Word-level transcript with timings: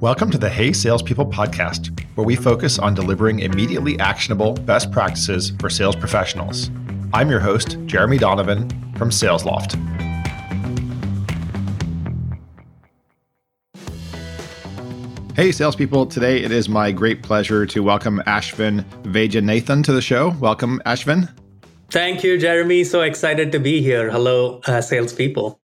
Welcome 0.00 0.30
to 0.30 0.38
the 0.38 0.48
Hey 0.48 0.72
Salespeople 0.72 1.26
podcast, 1.26 2.00
where 2.14 2.26
we 2.26 2.34
focus 2.34 2.78
on 2.78 2.94
delivering 2.94 3.40
immediately 3.40 3.98
actionable 3.98 4.54
best 4.54 4.90
practices 4.90 5.52
for 5.60 5.68
sales 5.68 5.94
professionals. 5.94 6.70
I'm 7.12 7.28
your 7.28 7.40
host, 7.40 7.76
Jeremy 7.84 8.16
Donovan 8.16 8.66
from 8.96 9.10
SalesLoft. 9.10 9.76
Hey, 15.36 15.52
salespeople. 15.52 16.06
Today 16.06 16.42
it 16.42 16.50
is 16.50 16.70
my 16.70 16.92
great 16.92 17.22
pleasure 17.22 17.66
to 17.66 17.82
welcome 17.82 18.22
Ashvin 18.26 18.84
Vaidyanathan 19.02 19.84
to 19.84 19.92
the 19.92 20.00
show. 20.00 20.30
Welcome, 20.40 20.80
Ashvin. 20.86 21.30
Thank 21.90 22.24
you, 22.24 22.38
Jeremy. 22.38 22.84
So 22.84 23.02
excited 23.02 23.52
to 23.52 23.58
be 23.58 23.82
here. 23.82 24.10
Hello, 24.10 24.62
uh, 24.64 24.80
salespeople. 24.80 25.60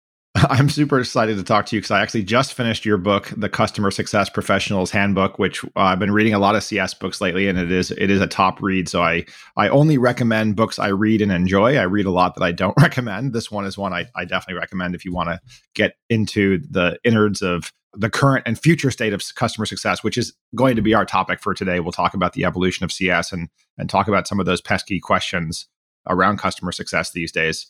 I'm 0.49 0.69
super 0.69 0.99
excited 0.99 1.37
to 1.37 1.43
talk 1.43 1.67
to 1.67 1.75
you 1.75 1.81
because 1.81 1.91
I 1.91 2.01
actually 2.01 2.23
just 2.23 2.53
finished 2.53 2.83
your 2.83 2.97
book, 2.97 3.31
The 3.37 3.49
Customer 3.49 3.91
Success 3.91 4.29
Professionals 4.29 4.89
Handbook, 4.89 5.37
which 5.37 5.63
uh, 5.63 5.69
I've 5.75 5.99
been 5.99 6.11
reading 6.11 6.33
a 6.33 6.39
lot 6.39 6.55
of 6.55 6.63
CS 6.63 6.95
books 6.95 7.21
lately, 7.21 7.47
and 7.47 7.59
it 7.59 7.71
is 7.71 7.91
it 7.91 8.09
is 8.09 8.21
a 8.21 8.27
top 8.27 8.61
read. 8.61 8.89
So 8.89 9.03
I 9.03 9.25
I 9.55 9.69
only 9.69 9.97
recommend 9.97 10.55
books 10.55 10.79
I 10.79 10.87
read 10.87 11.21
and 11.21 11.31
enjoy. 11.31 11.77
I 11.77 11.83
read 11.83 12.07
a 12.07 12.11
lot 12.11 12.35
that 12.35 12.43
I 12.43 12.51
don't 12.51 12.73
recommend. 12.81 13.33
This 13.33 13.51
one 13.51 13.65
is 13.65 13.77
one 13.77 13.93
I, 13.93 14.07
I 14.15 14.25
definitely 14.25 14.59
recommend 14.59 14.95
if 14.95 15.05
you 15.05 15.13
want 15.13 15.29
to 15.29 15.39
get 15.75 15.93
into 16.09 16.59
the 16.69 16.97
innards 17.03 17.41
of 17.41 17.71
the 17.93 18.09
current 18.09 18.43
and 18.47 18.57
future 18.57 18.89
state 18.89 19.13
of 19.13 19.21
customer 19.35 19.65
success, 19.65 20.03
which 20.03 20.17
is 20.17 20.33
going 20.55 20.75
to 20.75 20.81
be 20.81 20.93
our 20.93 21.05
topic 21.05 21.39
for 21.41 21.53
today. 21.53 21.79
We'll 21.81 21.91
talk 21.91 22.13
about 22.13 22.33
the 22.33 22.45
evolution 22.45 22.83
of 22.83 22.91
CS 22.91 23.31
and 23.31 23.49
and 23.77 23.89
talk 23.89 24.07
about 24.07 24.27
some 24.27 24.39
of 24.39 24.47
those 24.47 24.61
pesky 24.61 24.99
questions 24.99 25.67
around 26.07 26.37
customer 26.37 26.71
success 26.71 27.11
these 27.11 27.31
days. 27.31 27.67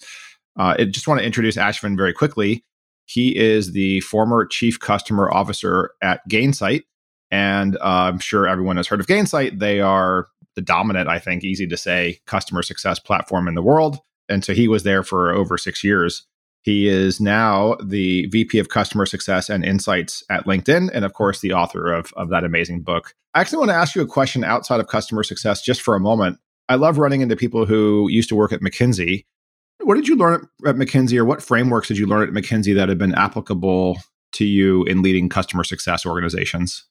Uh, 0.59 0.75
I 0.79 0.85
just 0.85 1.07
want 1.07 1.19
to 1.19 1.25
introduce 1.25 1.55
Ashvin 1.55 1.97
very 1.97 2.13
quickly. 2.13 2.63
He 3.05 3.37
is 3.37 3.73
the 3.73 3.99
former 4.01 4.45
chief 4.45 4.79
customer 4.79 5.31
officer 5.31 5.91
at 6.01 6.27
Gainsight. 6.29 6.83
And 7.29 7.77
uh, 7.77 8.09
I'm 8.09 8.19
sure 8.19 8.47
everyone 8.47 8.77
has 8.77 8.87
heard 8.87 8.99
of 8.99 9.07
Gainsight. 9.07 9.59
They 9.59 9.79
are 9.79 10.27
the 10.55 10.61
dominant, 10.61 11.07
I 11.07 11.19
think, 11.19 11.43
easy 11.43 11.67
to 11.67 11.77
say, 11.77 12.19
customer 12.25 12.61
success 12.61 12.99
platform 12.99 13.47
in 13.47 13.55
the 13.55 13.61
world. 13.61 13.99
And 14.27 14.43
so 14.43 14.53
he 14.53 14.67
was 14.67 14.83
there 14.83 15.03
for 15.03 15.33
over 15.33 15.57
six 15.57 15.83
years. 15.83 16.25
He 16.63 16.87
is 16.87 17.19
now 17.19 17.75
the 17.83 18.27
VP 18.27 18.59
of 18.59 18.69
Customer 18.69 19.05
Success 19.05 19.49
and 19.49 19.65
Insights 19.65 20.23
at 20.29 20.45
LinkedIn, 20.45 20.91
and 20.93 21.03
of 21.03 21.13
course, 21.13 21.39
the 21.39 21.53
author 21.53 21.91
of, 21.91 22.13
of 22.15 22.29
that 22.29 22.43
amazing 22.43 22.81
book. 22.81 23.15
I 23.33 23.41
actually 23.41 23.59
want 23.59 23.71
to 23.71 23.75
ask 23.75 23.95
you 23.95 24.01
a 24.01 24.07
question 24.07 24.43
outside 24.43 24.79
of 24.79 24.87
customer 24.87 25.23
success 25.23 25.61
just 25.61 25.81
for 25.81 25.95
a 25.95 25.99
moment. 25.99 26.37
I 26.69 26.75
love 26.75 26.99
running 26.99 27.21
into 27.21 27.35
people 27.35 27.65
who 27.65 28.07
used 28.09 28.29
to 28.29 28.35
work 28.35 28.51
at 28.51 28.61
McKinsey 28.61 29.25
what 29.83 29.95
did 29.95 30.07
you 30.07 30.15
learn 30.15 30.47
at 30.65 30.75
McKinsey, 30.75 31.17
or 31.17 31.25
what 31.25 31.41
frameworks 31.41 31.87
did 31.87 31.97
you 31.97 32.05
learn 32.05 32.27
at 32.27 32.33
McKinsey 32.33 32.75
that 32.75 32.89
have 32.89 32.97
been 32.97 33.15
applicable 33.15 33.97
to 34.33 34.45
you 34.45 34.83
in 34.85 35.01
leading 35.01 35.29
customer 35.29 35.63
success 35.63 36.05
organizations? 36.05 36.85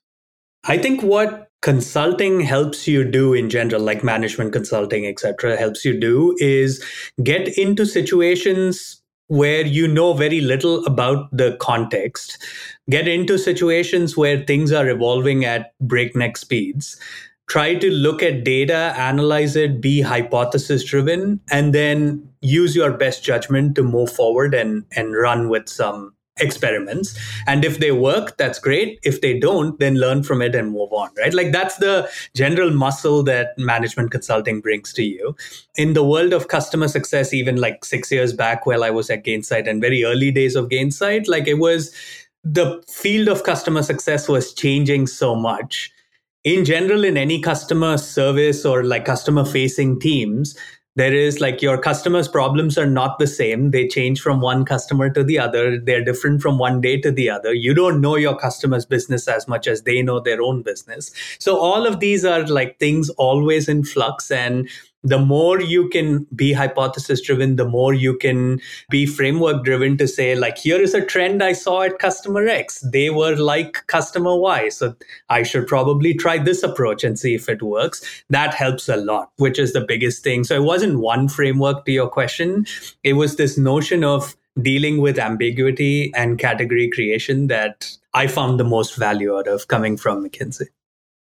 I 0.64 0.76
think 0.76 1.02
what 1.02 1.48
consulting 1.62 2.40
helps 2.40 2.86
you 2.86 3.04
do 3.04 3.32
in 3.32 3.48
general, 3.48 3.82
like 3.82 4.04
management 4.04 4.52
consulting, 4.52 5.06
etc., 5.06 5.56
helps 5.56 5.84
you 5.84 5.98
do 5.98 6.36
is 6.38 6.84
get 7.22 7.48
into 7.56 7.86
situations 7.86 9.00
where 9.28 9.64
you 9.64 9.86
know 9.86 10.12
very 10.12 10.40
little 10.40 10.84
about 10.86 11.28
the 11.34 11.56
context, 11.60 12.44
get 12.90 13.06
into 13.06 13.38
situations 13.38 14.16
where 14.16 14.44
things 14.44 14.72
are 14.72 14.88
evolving 14.88 15.44
at 15.44 15.72
breakneck 15.80 16.36
speeds, 16.36 17.00
try 17.50 17.74
to 17.74 17.90
look 17.90 18.22
at 18.22 18.44
data, 18.44 18.94
analyze 18.96 19.56
it, 19.56 19.80
be 19.80 20.00
hypothesis 20.00 20.84
driven, 20.84 21.40
and 21.50 21.74
then 21.74 22.26
use 22.40 22.76
your 22.76 22.92
best 22.92 23.24
judgment 23.24 23.74
to 23.74 23.82
move 23.82 24.10
forward 24.10 24.54
and, 24.54 24.84
and 24.94 25.16
run 25.16 25.48
with 25.48 25.68
some 25.68 26.14
experiments. 26.38 27.18
And 27.48 27.64
if 27.64 27.80
they 27.80 27.90
work, 27.90 28.36
that's 28.36 28.60
great. 28.60 29.00
If 29.02 29.20
they 29.20 29.36
don't, 29.38 29.76
then 29.80 29.96
learn 29.96 30.22
from 30.22 30.40
it 30.42 30.54
and 30.54 30.70
move 30.70 30.92
on, 30.92 31.10
right? 31.18 31.34
Like 31.34 31.50
that's 31.50 31.76
the 31.78 32.08
general 32.36 32.70
muscle 32.70 33.24
that 33.24 33.58
management 33.58 34.12
consulting 34.12 34.60
brings 34.60 34.92
to 34.92 35.02
you. 35.02 35.34
In 35.74 35.94
the 35.94 36.04
world 36.04 36.32
of 36.32 36.46
customer 36.46 36.86
success, 36.86 37.34
even 37.34 37.56
like 37.56 37.84
six 37.84 38.12
years 38.12 38.32
back 38.32 38.64
while 38.64 38.84
I 38.84 38.90
was 38.90 39.10
at 39.10 39.24
Gainsight 39.24 39.68
and 39.68 39.80
very 39.80 40.04
early 40.04 40.30
days 40.30 40.54
of 40.54 40.68
Gainsight, 40.68 41.26
like 41.26 41.48
it 41.48 41.58
was 41.58 41.92
the 42.44 42.80
field 42.88 43.26
of 43.26 43.42
customer 43.42 43.82
success 43.82 44.28
was 44.28 44.54
changing 44.54 45.08
so 45.08 45.34
much 45.34 45.90
in 46.44 46.64
general 46.64 47.04
in 47.04 47.16
any 47.16 47.40
customer 47.40 47.98
service 47.98 48.64
or 48.64 48.84
like 48.84 49.04
customer 49.04 49.44
facing 49.44 50.00
teams 50.00 50.56
there 50.96 51.14
is 51.14 51.40
like 51.40 51.62
your 51.62 51.78
customers 51.78 52.26
problems 52.26 52.76
are 52.76 52.86
not 52.86 53.18
the 53.18 53.26
same. 53.26 53.70
They 53.70 53.86
change 53.86 54.20
from 54.20 54.40
one 54.40 54.64
customer 54.64 55.08
to 55.10 55.22
the 55.22 55.38
other. 55.38 55.78
They're 55.78 56.04
different 56.04 56.42
from 56.42 56.58
one 56.58 56.80
day 56.80 57.00
to 57.00 57.12
the 57.12 57.30
other. 57.30 57.54
You 57.54 57.74
don't 57.74 58.00
know 58.00 58.16
your 58.16 58.36
customer's 58.36 58.84
business 58.84 59.28
as 59.28 59.46
much 59.46 59.68
as 59.68 59.82
they 59.82 60.02
know 60.02 60.18
their 60.18 60.42
own 60.42 60.62
business. 60.62 61.12
So 61.38 61.58
all 61.58 61.86
of 61.86 62.00
these 62.00 62.24
are 62.24 62.44
like 62.46 62.78
things 62.80 63.08
always 63.10 63.68
in 63.68 63.84
flux 63.84 64.32
and 64.32 64.68
the 65.02 65.18
more 65.18 65.60
you 65.60 65.88
can 65.88 66.26
be 66.34 66.52
hypothesis 66.52 67.20
driven, 67.22 67.56
the 67.56 67.68
more 67.68 67.94
you 67.94 68.16
can 68.16 68.60
be 68.90 69.06
framework 69.06 69.64
driven 69.64 69.96
to 69.96 70.06
say, 70.06 70.34
like, 70.34 70.58
here 70.58 70.80
is 70.80 70.92
a 70.92 71.04
trend 71.04 71.42
I 71.42 71.52
saw 71.52 71.82
at 71.82 71.98
customer 71.98 72.46
X. 72.46 72.80
They 72.80 73.08
were 73.10 73.36
like 73.36 73.86
customer 73.86 74.36
Y. 74.36 74.68
So 74.68 74.94
I 75.28 75.42
should 75.42 75.66
probably 75.66 76.12
try 76.12 76.38
this 76.38 76.62
approach 76.62 77.02
and 77.02 77.18
see 77.18 77.34
if 77.34 77.48
it 77.48 77.62
works. 77.62 78.02
That 78.28 78.52
helps 78.52 78.88
a 78.88 78.96
lot, 78.96 79.30
which 79.36 79.58
is 79.58 79.72
the 79.72 79.80
biggest 79.80 80.22
thing. 80.22 80.44
So 80.44 80.54
it 80.56 80.64
wasn't 80.64 81.00
one 81.00 81.28
framework 81.28 81.84
to 81.86 81.92
your 81.92 82.08
question. 82.08 82.66
It 83.02 83.14
was 83.14 83.36
this 83.36 83.56
notion 83.56 84.04
of 84.04 84.36
dealing 84.60 85.00
with 85.00 85.18
ambiguity 85.18 86.12
and 86.14 86.38
category 86.38 86.90
creation 86.90 87.46
that 87.46 87.90
I 88.12 88.26
found 88.26 88.60
the 88.60 88.64
most 88.64 88.96
value 88.96 89.36
out 89.36 89.48
of 89.48 89.68
coming 89.68 89.96
from 89.96 90.28
McKinsey. 90.28 90.66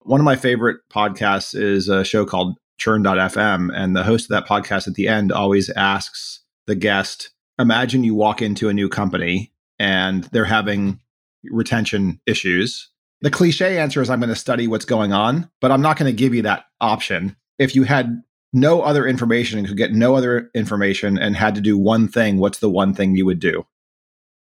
One 0.00 0.18
of 0.18 0.24
my 0.24 0.34
favorite 0.34 0.80
podcasts 0.92 1.54
is 1.54 1.88
a 1.88 2.02
show 2.04 2.24
called 2.24 2.56
churn.fm. 2.78 3.70
And 3.74 3.96
the 3.96 4.04
host 4.04 4.24
of 4.26 4.30
that 4.30 4.46
podcast 4.46 4.88
at 4.88 4.94
the 4.94 5.08
end 5.08 5.32
always 5.32 5.70
asks 5.70 6.40
the 6.66 6.74
guest 6.74 7.30
Imagine 7.58 8.02
you 8.02 8.14
walk 8.14 8.40
into 8.40 8.68
a 8.68 8.72
new 8.72 8.88
company 8.88 9.52
and 9.78 10.24
they're 10.24 10.44
having 10.44 11.00
retention 11.44 12.20
issues. 12.26 12.90
The 13.20 13.30
cliche 13.30 13.78
answer 13.78 14.00
is 14.00 14.10
I'm 14.10 14.20
going 14.20 14.30
to 14.30 14.36
study 14.36 14.66
what's 14.66 14.84
going 14.84 15.12
on, 15.12 15.50
but 15.60 15.70
I'm 15.70 15.82
not 15.82 15.96
going 15.96 16.10
to 16.10 16.16
give 16.16 16.34
you 16.34 16.42
that 16.42 16.64
option. 16.80 17.36
If 17.58 17.76
you 17.76 17.84
had 17.84 18.22
no 18.52 18.82
other 18.82 19.06
information 19.06 19.58
and 19.58 19.68
could 19.68 19.76
get 19.76 19.92
no 19.92 20.14
other 20.14 20.50
information 20.54 21.18
and 21.18 21.36
had 21.36 21.54
to 21.54 21.60
do 21.60 21.78
one 21.78 22.08
thing, 22.08 22.38
what's 22.38 22.58
the 22.58 22.70
one 22.70 22.94
thing 22.94 23.14
you 23.14 23.26
would 23.26 23.38
do? 23.38 23.66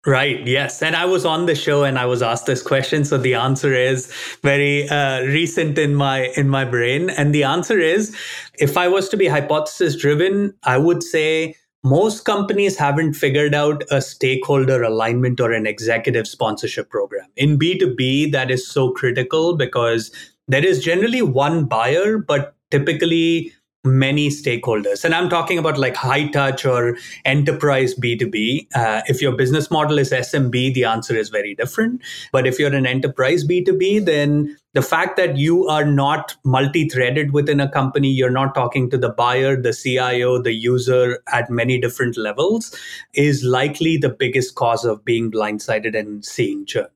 Right. 0.06 0.46
Yes. 0.46 0.82
And 0.82 0.94
I 0.94 1.06
was 1.06 1.24
on 1.24 1.46
the 1.46 1.54
show 1.54 1.84
and 1.84 1.98
I 1.98 2.04
was 2.04 2.20
asked 2.20 2.44
this 2.44 2.62
question. 2.62 3.06
So 3.06 3.16
the 3.16 3.34
answer 3.34 3.72
is 3.72 4.12
very 4.42 4.86
uh, 4.88 5.22
recent 5.22 5.78
in 5.78 5.94
my 5.94 6.26
in 6.36 6.50
my 6.50 6.66
brain. 6.66 7.08
And 7.10 7.34
the 7.34 7.44
answer 7.44 7.78
is, 7.78 8.14
if 8.58 8.76
I 8.76 8.86
was 8.86 9.08
to 9.10 9.16
be 9.16 9.28
hypothesis 9.28 9.96
driven, 9.96 10.52
I 10.64 10.76
would 10.76 11.02
say 11.02 11.56
most 11.84 12.24
companies 12.26 12.76
haven't 12.76 13.14
figured 13.14 13.54
out 13.54 13.82
a 13.90 14.02
stakeholder 14.02 14.82
alignment 14.82 15.40
or 15.40 15.52
an 15.52 15.66
executive 15.66 16.26
sponsorship 16.26 16.90
program. 16.90 17.26
In 17.36 17.58
B2B, 17.58 18.32
that 18.32 18.50
is 18.50 18.66
so 18.66 18.90
critical 18.92 19.56
because 19.56 20.10
there 20.48 20.64
is 20.64 20.82
generally 20.82 21.22
one 21.22 21.64
buyer, 21.64 22.18
but 22.18 22.54
typically 22.70 23.52
many 23.84 24.28
stakeholders. 24.28 25.04
And 25.04 25.14
I'm 25.14 25.28
talking 25.28 25.58
about 25.58 25.78
like 25.78 25.94
high 25.94 26.28
touch 26.28 26.64
or 26.64 26.96
enterprise 27.24 27.94
B2B. 27.94 28.68
Uh, 28.74 29.02
if 29.06 29.20
your 29.20 29.32
business 29.32 29.70
model 29.70 29.98
is 29.98 30.10
SMB, 30.10 30.74
the 30.74 30.84
answer 30.84 31.14
is 31.14 31.28
very 31.28 31.54
different. 31.54 32.00
But 32.32 32.46
if 32.46 32.58
you're 32.58 32.74
an 32.74 32.86
enterprise 32.86 33.46
B2B, 33.46 34.06
then 34.06 34.56
the 34.72 34.82
fact 34.82 35.16
that 35.16 35.36
you 35.36 35.68
are 35.68 35.84
not 35.84 36.34
multi 36.44 36.88
threaded 36.88 37.32
within 37.32 37.60
a 37.60 37.70
company, 37.70 38.08
you're 38.08 38.30
not 38.30 38.54
talking 38.54 38.90
to 38.90 38.98
the 38.98 39.10
buyer, 39.10 39.60
the 39.60 39.72
CIO, 39.72 40.40
the 40.40 40.54
user 40.54 41.22
at 41.32 41.50
many 41.50 41.78
different 41.78 42.16
levels, 42.16 42.74
is 43.12 43.44
likely 43.44 43.96
the 43.96 44.08
biggest 44.08 44.54
cause 44.54 44.84
of 44.84 45.04
being 45.04 45.30
blindsided 45.30 45.96
and 45.96 46.24
seeing 46.24 46.66
churn 46.66 46.88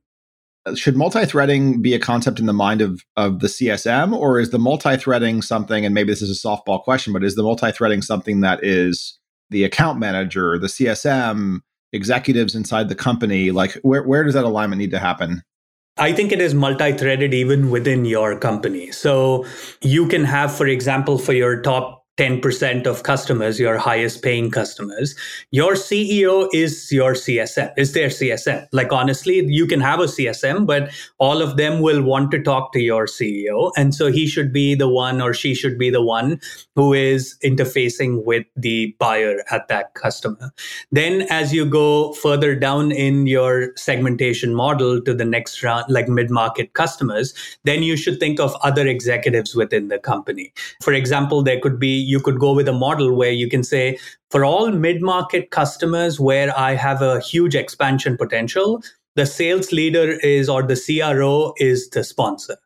should 0.75 0.97
multi-threading 0.97 1.83
be 1.83 1.95
a 1.95 1.99
concept 1.99 2.39
in 2.39 2.47
the 2.47 2.53
mind 2.53 2.81
of 2.81 3.03
of 3.17 3.41
the 3.41 3.49
CSM, 3.49 4.17
or 4.17 4.39
is 4.41 4.51
the 4.51 4.59
multi-threading 4.59 5.43
something? 5.43 5.85
And 5.85 5.95
maybe 5.95 6.11
this 6.13 6.23
is 6.23 6.31
a 6.31 6.49
softball 6.49 6.83
question, 6.83 7.13
but 7.13 7.25
is 7.25 7.35
the 7.35 7.43
multi-threading 7.43 8.03
something 8.03 8.41
that 8.41 8.65
is 8.65 9.19
the 9.51 9.65
account 9.65 9.99
manager, 9.99 10.59
the 10.59 10.67
CSM, 10.67 11.61
executives 11.93 12.55
inside 12.55 12.89
the 12.89 12.95
company? 12.95 13.51
Like, 13.51 13.75
where 13.83 14.03
where 14.03 14.25
does 14.25 14.35
that 14.35 14.45
alignment 14.45 14.79
need 14.79 14.91
to 14.93 14.99
happen? 14.99 15.43
I 15.99 16.13
think 16.13 16.31
it 16.33 16.41
is 16.41 16.55
multi 16.55 16.93
threaded 16.93 17.35
even 17.35 17.71
within 17.71 18.05
your 18.05 18.39
company. 18.39 18.93
So 18.93 19.45
you 19.83 20.07
can 20.07 20.25
have, 20.25 20.55
for 20.55 20.67
example, 20.67 21.19
for 21.19 21.33
your 21.33 21.61
top 21.61 22.05
10% 22.19 22.87
of 22.87 23.05
customers, 23.05 23.61
your 23.61 23.79
highest 23.79 24.23
paying 24.23 24.51
customers, 24.51 25.15
your 25.53 25.75
CEO 25.75 26.49
is 26.53 26.91
your 26.91 27.13
CSM, 27.13 27.73
is 27.77 27.93
their 27.93 28.09
CSM. 28.09 28.67
Like, 28.73 28.93
honestly, 28.93 29.45
you 29.47 29.67
can 29.67 29.81
have 29.81 30.01
a 30.01 30.07
CSM, 30.07 30.67
but 30.67 30.91
all 31.19 31.41
of 31.41 31.57
them 31.57 31.81
will 31.81 32.03
want 32.03 32.33
to 32.33 32.43
talk 32.43 32.73
to 32.73 32.81
your 32.81 33.07
CEO. 33.07 33.71
And 33.77 33.95
so 33.95 34.11
he 34.11 34.27
should 34.27 34.53
be 34.53 34.75
the 34.75 34.89
one 34.89 35.23
or 35.23 35.33
she 35.33 35.55
should 35.55 35.79
be 35.79 35.91
the 35.91 36.03
one 36.03 36.41
who 36.75 36.93
is 36.93 37.37
interfacing 37.45 38.25
with 38.25 38.45
the 38.57 38.97
buyer 38.99 39.45
at 39.51 39.69
that 39.69 39.95
customer. 39.95 40.53
Then, 40.91 41.23
as 41.31 41.53
you 41.53 41.67
go 41.67 42.15
further 42.15 42.57
down 42.57 42.91
in 42.91 43.29
your 43.29 43.71
segmentation 43.77 44.55
model 44.55 45.01
to 45.03 45.15
the 45.15 45.25
next 45.25 45.63
round, 45.63 45.85
like 45.89 46.09
mid 46.09 46.31
market 46.31 46.73
customers, 46.73 47.33
then 47.63 47.85
you 47.85 47.97
should 47.97 48.19
think 48.19 48.41
of 48.41 48.57
other 48.65 48.89
executives 48.89 49.55
within 49.55 49.87
the 49.87 50.01
company. 50.01 50.53
For 50.83 50.93
example, 50.93 51.45
there 51.45 51.61
could 51.61 51.79
be 51.79 52.08
you 52.09 52.21
could 52.21 52.39
go 52.39 52.55
with 52.55 52.69
a 52.69 52.73
model 52.73 53.15
where 53.15 53.31
you 53.31 53.49
can 53.49 53.63
say, 53.63 53.99
for 54.31 54.45
all 54.45 54.71
mid 54.73 55.03
market 55.03 55.51
customers 55.51 56.19
where 56.19 56.57
I 56.59 56.75
have 56.75 57.03
a 57.03 57.21
huge 57.21 57.55
expansion 57.55 58.17
potential, 58.17 58.83
the 59.15 59.27
sales 59.27 59.73
leader 59.73 60.13
is 60.23 60.49
or 60.49 60.63
the 60.63 60.77
CRO 60.77 61.53
is 61.59 61.91
the 61.91 62.05
sponsor. 62.05 62.57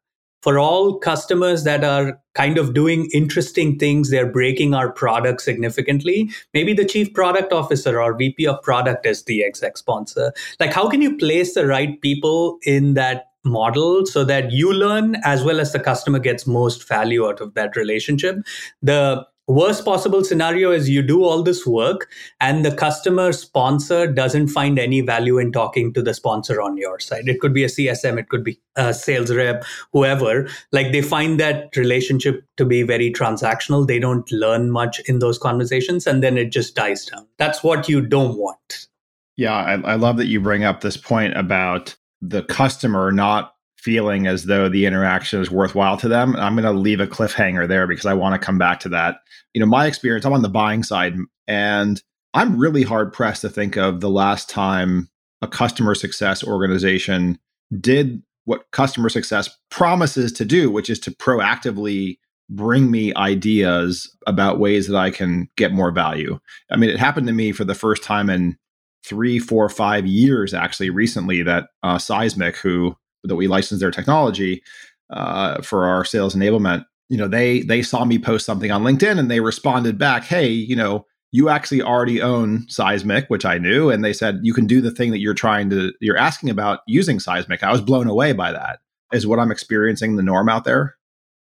For 0.42 0.58
all 0.58 0.98
customers 0.98 1.62
that 1.64 1.84
are 1.84 2.20
kind 2.34 2.58
of 2.58 2.74
doing 2.74 3.08
interesting 3.12 3.78
things, 3.78 4.10
they're 4.10 4.30
breaking 4.30 4.74
our 4.74 4.90
product 4.90 5.40
significantly. 5.40 6.30
Maybe 6.52 6.74
the 6.74 6.84
chief 6.84 7.14
product 7.14 7.52
officer 7.52 8.00
or 8.00 8.16
VP 8.16 8.46
of 8.48 8.60
product 8.62 9.06
is 9.06 9.24
the 9.24 9.44
exec 9.44 9.78
sponsor. 9.78 10.32
Like, 10.58 10.72
how 10.72 10.88
can 10.88 11.00
you 11.00 11.16
place 11.16 11.54
the 11.54 11.66
right 11.66 12.00
people 12.00 12.58
in 12.62 12.94
that 12.94 13.26
model 13.44 14.04
so 14.06 14.24
that 14.24 14.52
you 14.52 14.72
learn 14.72 15.16
as 15.24 15.44
well 15.44 15.60
as 15.60 15.72
the 15.72 15.80
customer 15.80 16.18
gets 16.18 16.46
most 16.46 16.88
value 16.88 17.26
out 17.26 17.40
of 17.40 17.54
that 17.54 17.76
relationship? 17.76 18.36
The 18.82 19.24
worst 19.52 19.84
possible 19.84 20.24
scenario 20.24 20.70
is 20.70 20.88
you 20.88 21.02
do 21.02 21.22
all 21.24 21.42
this 21.42 21.66
work 21.66 22.08
and 22.40 22.64
the 22.64 22.74
customer 22.74 23.32
sponsor 23.32 24.06
doesn't 24.06 24.48
find 24.48 24.78
any 24.78 25.00
value 25.00 25.38
in 25.38 25.52
talking 25.52 25.92
to 25.94 26.02
the 26.02 26.14
sponsor 26.14 26.60
on 26.60 26.76
your 26.76 26.98
side. 26.98 27.28
It 27.28 27.40
could 27.40 27.52
be 27.52 27.64
a 27.64 27.68
csm 27.68 28.18
it 28.18 28.28
could 28.28 28.44
be 28.44 28.60
a 28.76 28.94
sales 28.94 29.30
rep 29.30 29.64
whoever. 29.92 30.48
Like 30.72 30.92
they 30.92 31.02
find 31.02 31.38
that 31.40 31.76
relationship 31.76 32.44
to 32.56 32.64
be 32.64 32.82
very 32.82 33.12
transactional. 33.12 33.86
They 33.86 33.98
don't 33.98 34.30
learn 34.32 34.70
much 34.70 35.00
in 35.00 35.18
those 35.18 35.38
conversations 35.38 36.06
and 36.06 36.22
then 36.22 36.38
it 36.38 36.50
just 36.50 36.74
dies 36.74 37.04
down. 37.06 37.26
That's 37.38 37.62
what 37.62 37.88
you 37.88 38.00
don't 38.00 38.36
want. 38.36 38.88
Yeah 39.36 39.54
I, 39.54 39.92
I 39.92 39.94
love 39.94 40.16
that 40.18 40.26
you 40.26 40.40
bring 40.40 40.64
up 40.64 40.80
this 40.80 40.96
point 40.96 41.36
about 41.36 41.96
the 42.20 42.42
customer 42.42 43.10
not 43.10 43.54
feeling 43.82 44.28
as 44.28 44.44
though 44.44 44.68
the 44.68 44.86
interaction 44.86 45.40
is 45.40 45.50
worthwhile 45.50 45.96
to 45.96 46.08
them. 46.08 46.36
I'm 46.36 46.54
going 46.54 46.64
to 46.64 46.80
leave 46.80 47.00
a 47.00 47.06
cliffhanger 47.06 47.66
there 47.66 47.88
because 47.88 48.06
I 48.06 48.14
want 48.14 48.40
to 48.40 48.44
come 48.44 48.56
back 48.56 48.78
to 48.80 48.88
that. 48.90 49.16
You 49.54 49.60
know, 49.60 49.66
my 49.66 49.86
experience, 49.86 50.24
I'm 50.24 50.32
on 50.32 50.42
the 50.42 50.48
buying 50.48 50.84
side 50.84 51.16
and 51.48 52.00
I'm 52.32 52.58
really 52.58 52.84
hard 52.84 53.12
pressed 53.12 53.42
to 53.42 53.48
think 53.48 53.76
of 53.76 54.00
the 54.00 54.08
last 54.08 54.48
time 54.48 55.08
a 55.42 55.48
customer 55.48 55.96
success 55.96 56.44
organization 56.44 57.38
did 57.80 58.22
what 58.44 58.70
customer 58.70 59.08
success 59.08 59.50
promises 59.70 60.32
to 60.32 60.44
do, 60.44 60.70
which 60.70 60.88
is 60.88 61.00
to 61.00 61.10
proactively 61.10 62.18
bring 62.48 62.90
me 62.90 63.12
ideas 63.16 64.14
about 64.26 64.60
ways 64.60 64.86
that 64.86 64.96
I 64.96 65.10
can 65.10 65.48
get 65.56 65.72
more 65.72 65.90
value. 65.90 66.38
I 66.70 66.76
mean, 66.76 66.90
it 66.90 66.98
happened 66.98 67.26
to 67.26 67.32
me 67.32 67.50
for 67.50 67.64
the 67.64 67.74
first 67.74 68.04
time 68.04 68.30
in 68.30 68.56
three, 69.04 69.40
four, 69.40 69.68
five 69.68 70.06
years 70.06 70.54
actually 70.54 70.90
recently 70.90 71.42
that 71.42 71.68
uh, 71.82 71.98
Seismic, 71.98 72.56
who 72.56 72.96
that 73.24 73.36
we 73.36 73.46
licensed 73.48 73.80
their 73.80 73.90
technology 73.90 74.62
uh, 75.10 75.60
for 75.62 75.86
our 75.86 76.04
sales 76.04 76.34
enablement, 76.34 76.84
you 77.08 77.18
know, 77.18 77.28
they 77.28 77.60
they 77.62 77.82
saw 77.82 78.04
me 78.04 78.18
post 78.18 78.46
something 78.46 78.70
on 78.70 78.82
LinkedIn 78.82 79.18
and 79.18 79.30
they 79.30 79.40
responded 79.40 79.98
back, 79.98 80.24
"Hey, 80.24 80.48
you 80.48 80.74
know, 80.74 81.06
you 81.30 81.48
actually 81.48 81.82
already 81.82 82.22
own 82.22 82.66
Seismic, 82.68 83.28
which 83.28 83.44
I 83.44 83.58
knew, 83.58 83.90
and 83.90 84.04
they 84.04 84.12
said 84.12 84.40
you 84.42 84.54
can 84.54 84.66
do 84.66 84.80
the 84.80 84.90
thing 84.90 85.10
that 85.10 85.20
you're 85.20 85.34
trying 85.34 85.68
to 85.70 85.92
you're 86.00 86.16
asking 86.16 86.48
about 86.48 86.80
using 86.86 87.20
Seismic." 87.20 87.62
I 87.62 87.72
was 87.72 87.82
blown 87.82 88.08
away 88.08 88.32
by 88.32 88.52
that. 88.52 88.80
Is 89.12 89.26
what 89.26 89.38
I'm 89.38 89.50
experiencing 89.50 90.16
the 90.16 90.22
norm 90.22 90.48
out 90.48 90.64
there? 90.64 90.96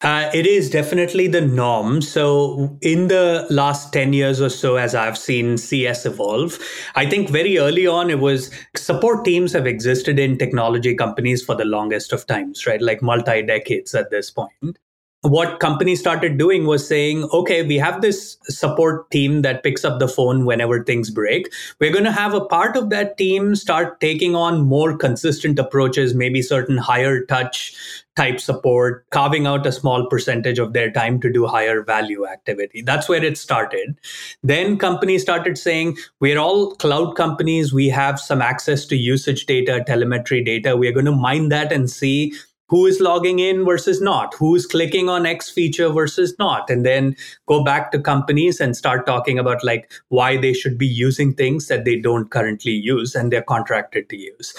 Uh, 0.02 0.28
it 0.34 0.46
is 0.46 0.68
definitely 0.68 1.28
the 1.28 1.40
norm. 1.40 2.02
So, 2.02 2.76
in 2.80 3.06
the 3.06 3.46
last 3.50 3.92
10 3.92 4.12
years 4.12 4.40
or 4.40 4.48
so, 4.48 4.74
as 4.76 4.96
I've 4.96 5.16
seen 5.16 5.56
CS 5.56 6.04
evolve, 6.06 6.58
I 6.96 7.08
think 7.08 7.30
very 7.30 7.58
early 7.58 7.86
on 7.86 8.10
it 8.10 8.18
was 8.18 8.50
support 8.76 9.24
teams 9.24 9.52
have 9.52 9.66
existed 9.66 10.18
in 10.18 10.38
technology 10.38 10.94
companies 10.96 11.44
for 11.44 11.54
the 11.54 11.64
longest 11.64 12.12
of 12.12 12.26
times, 12.26 12.66
right? 12.66 12.82
Like 12.82 13.00
multi 13.00 13.42
decades 13.42 13.94
at 13.94 14.10
this 14.10 14.30
point 14.30 14.78
what 15.22 15.60
companies 15.60 16.00
started 16.00 16.36
doing 16.36 16.66
was 16.66 16.86
saying, 16.86 17.28
okay, 17.32 17.62
we 17.62 17.78
have 17.78 18.02
this 18.02 18.36
support 18.44 19.08
team 19.12 19.42
that 19.42 19.62
picks 19.62 19.84
up 19.84 20.00
the 20.00 20.08
phone 20.08 20.44
whenever 20.44 20.82
things 20.82 21.10
break. 21.10 21.52
We're 21.78 21.92
going 21.92 22.04
to 22.04 22.12
have 22.12 22.34
a 22.34 22.44
part 22.44 22.76
of 22.76 22.90
that 22.90 23.18
team 23.18 23.54
start 23.54 24.00
taking 24.00 24.34
on 24.34 24.62
more 24.62 24.96
consistent 24.96 25.60
approaches, 25.60 26.12
maybe 26.12 26.42
certain 26.42 26.76
higher 26.76 27.24
touch 27.24 27.72
type 28.16 28.40
support, 28.40 29.08
carving 29.10 29.46
out 29.46 29.64
a 29.64 29.72
small 29.72 30.06
percentage 30.06 30.58
of 30.58 30.72
their 30.72 30.90
time 30.90 31.20
to 31.20 31.32
do 31.32 31.46
higher 31.46 31.82
value 31.82 32.26
activity. 32.26 32.82
That's 32.82 33.08
where 33.08 33.24
it 33.24 33.38
started. 33.38 33.96
Then 34.42 34.76
companies 34.76 35.22
started 35.22 35.56
saying, 35.56 35.96
we're 36.18 36.38
all 36.38 36.74
cloud 36.74 37.14
companies. 37.14 37.72
We 37.72 37.88
have 37.90 38.18
some 38.18 38.42
access 38.42 38.84
to 38.86 38.96
usage 38.96 39.46
data, 39.46 39.84
telemetry 39.86 40.42
data. 40.42 40.76
We're 40.76 40.92
going 40.92 41.06
to 41.06 41.12
mine 41.12 41.48
that 41.50 41.72
and 41.72 41.88
see 41.88 42.34
who 42.72 42.86
is 42.86 43.00
logging 43.00 43.38
in 43.38 43.66
versus 43.66 44.00
not, 44.00 44.32
who's 44.32 44.64
clicking 44.64 45.06
on 45.06 45.26
X 45.26 45.50
feature 45.50 45.90
versus 45.90 46.34
not, 46.38 46.70
and 46.70 46.86
then 46.86 47.14
go 47.46 47.62
back 47.62 47.92
to 47.92 47.98
companies 47.98 48.60
and 48.60 48.74
start 48.74 49.04
talking 49.04 49.38
about 49.38 49.62
like 49.62 49.92
why 50.08 50.38
they 50.38 50.54
should 50.54 50.78
be 50.78 50.86
using 50.86 51.34
things 51.34 51.68
that 51.68 51.84
they 51.84 51.96
don't 52.00 52.30
currently 52.30 52.72
use 52.72 53.14
and 53.14 53.30
they're 53.30 53.42
contracted 53.42 54.08
to 54.08 54.16
use. 54.16 54.54